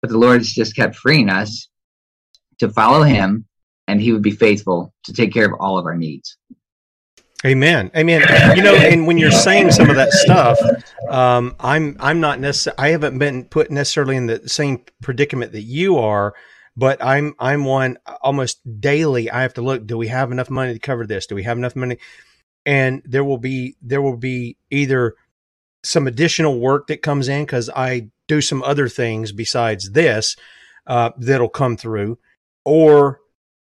[0.00, 1.68] But the Lord's just kept freeing us
[2.58, 3.46] to follow Him,
[3.86, 6.36] and He would be faithful to take care of all of our needs.
[7.44, 7.90] Amen.
[7.96, 8.22] Amen.
[8.56, 10.58] You know, and when you're saying some of that stuff,
[11.08, 15.62] um, I'm I'm not necessarily I haven't been put necessarily in the same predicament that
[15.62, 16.34] you are
[16.76, 19.30] but I'm I'm one almost daily.
[19.30, 19.86] I have to look.
[19.86, 21.26] Do we have enough money to cover this?
[21.26, 21.98] Do we have enough money?
[22.64, 25.14] And there will be there will be either
[25.84, 30.36] some additional work that comes in because I do some other things besides this
[30.86, 32.18] uh, that'll come through,
[32.64, 33.20] or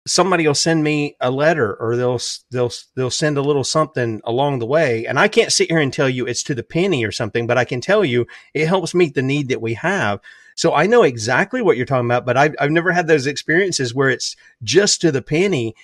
[0.07, 4.57] somebody will send me a letter or they'll they'll they'll send a little something along
[4.57, 7.11] the way and I can't sit here and tell you it's to the penny or
[7.11, 10.21] something but I can tell you it helps meet the need that we have
[10.57, 13.93] so I know exactly what you're talking about, but I've, I've never had those experiences
[13.93, 15.75] where it's just to the penny.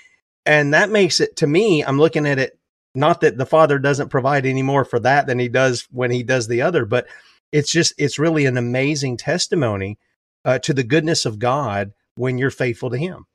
[0.48, 2.58] And that makes it to me, I'm looking at it,
[2.96, 6.24] not that the father doesn't provide any more for that than he does when he
[6.24, 7.06] does the other, but
[7.52, 10.00] it's just, it's really an amazing testimony
[10.44, 13.26] uh, to the goodness of God when you're faithful to him.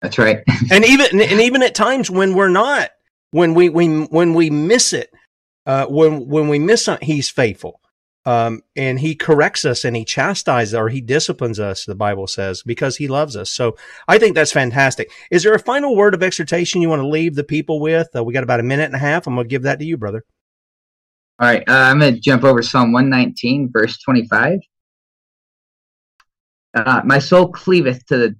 [0.00, 0.44] That's right.
[0.70, 2.90] and even, and even at times when we're not,
[3.32, 5.10] when we, we when we miss it,
[5.66, 7.80] uh, when, when we miss it, he's faithful.
[8.24, 12.62] Um, and he corrects us and he chastises or he disciplines us, the Bible says,
[12.62, 13.50] because he loves us.
[13.50, 15.10] So I think that's fantastic.
[15.30, 18.08] Is there a final word of exhortation you want to leave the people with?
[18.14, 19.26] Uh, we got about a minute and a half.
[19.26, 20.24] I'm going to give that to you, brother.
[21.40, 21.68] All right.
[21.68, 24.60] Uh, I'm going to jump over Psalm 119, verse 25.
[26.74, 28.36] Uh, my soul cleaveth to the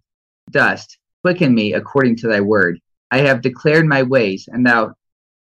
[0.50, 0.98] dust.
[1.22, 2.78] Quicken me according to thy word.
[3.10, 4.94] I have declared my ways, and thou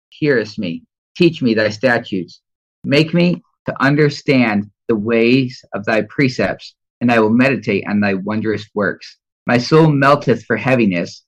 [0.09, 0.83] hearest me.
[1.15, 2.41] Teach me thy statutes.
[2.83, 8.15] Make me to understand the ways of thy precepts, and I will meditate on thy
[8.15, 9.17] wondrous works.
[9.45, 11.23] My soul melteth for heaviness.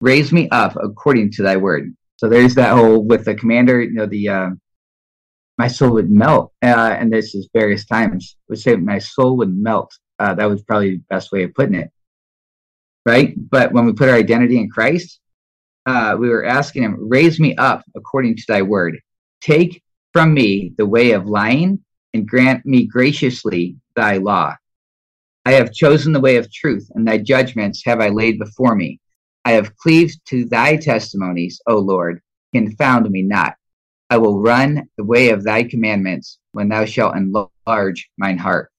[0.00, 1.94] Raise me up according to thy word.
[2.16, 4.50] So there's that whole with the commander, you know, the uh,
[5.58, 8.36] my soul would melt, uh, and this is various times.
[8.48, 9.92] Would say my soul would melt.
[10.18, 11.90] Uh, that was probably the best way of putting it,
[13.04, 13.34] right?
[13.36, 15.20] But when we put our identity in Christ,
[15.86, 18.98] uh, we were asking Him, "Raise me up according to Thy word.
[19.40, 19.82] Take
[20.14, 21.80] from me the way of lying,
[22.14, 24.54] and grant me graciously thy law.
[25.44, 29.00] I have chosen the way of truth, and thy judgments have I laid before me.
[29.44, 32.20] I have cleaved to thy testimonies, O Lord,
[32.54, 33.56] confound me not.
[34.08, 38.70] I will run the way of thy commandments when thou shalt enlarge mine heart.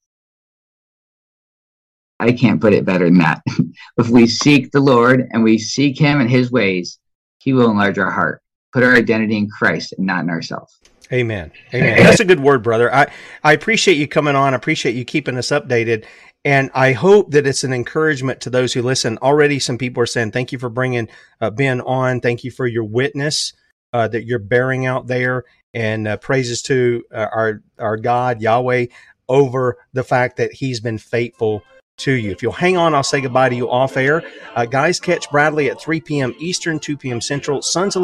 [2.17, 3.41] I can't put it better than that.
[3.97, 6.97] if we seek the Lord and we seek him and his ways,
[7.39, 8.41] he will enlarge our heart.
[8.71, 10.79] Put our identity in Christ and not in ourselves.
[11.11, 11.51] Amen.
[11.73, 11.97] Amen.
[12.03, 12.93] That's a good word, brother.
[12.93, 13.11] I,
[13.43, 14.53] I appreciate you coming on.
[14.53, 16.05] I appreciate you keeping us updated.
[16.43, 19.17] And I hope that it's an encouragement to those who listen.
[19.17, 21.09] Already, some people are saying, Thank you for bringing
[21.41, 22.21] uh, Ben on.
[22.21, 23.53] Thank you for your witness
[23.93, 25.45] uh, that you're bearing out there.
[25.73, 28.85] And uh, praises to uh, our, our God, Yahweh,
[29.27, 31.63] over the fact that he's been faithful
[31.97, 32.31] to you.
[32.31, 34.23] If you'll hang on, I'll say goodbye to you off air.
[34.55, 36.35] Uh, guys, catch Bradley at 3 p.m.
[36.39, 37.21] Eastern, 2 p.m.
[37.21, 37.95] Central, sons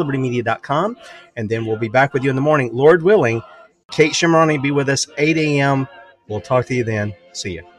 [1.36, 2.70] And then we'll be back with you in the morning.
[2.72, 3.42] Lord willing,
[3.90, 5.88] Kate Shemirani be with us 8 a.m.
[6.28, 7.14] We'll talk to you then.
[7.32, 7.71] See you.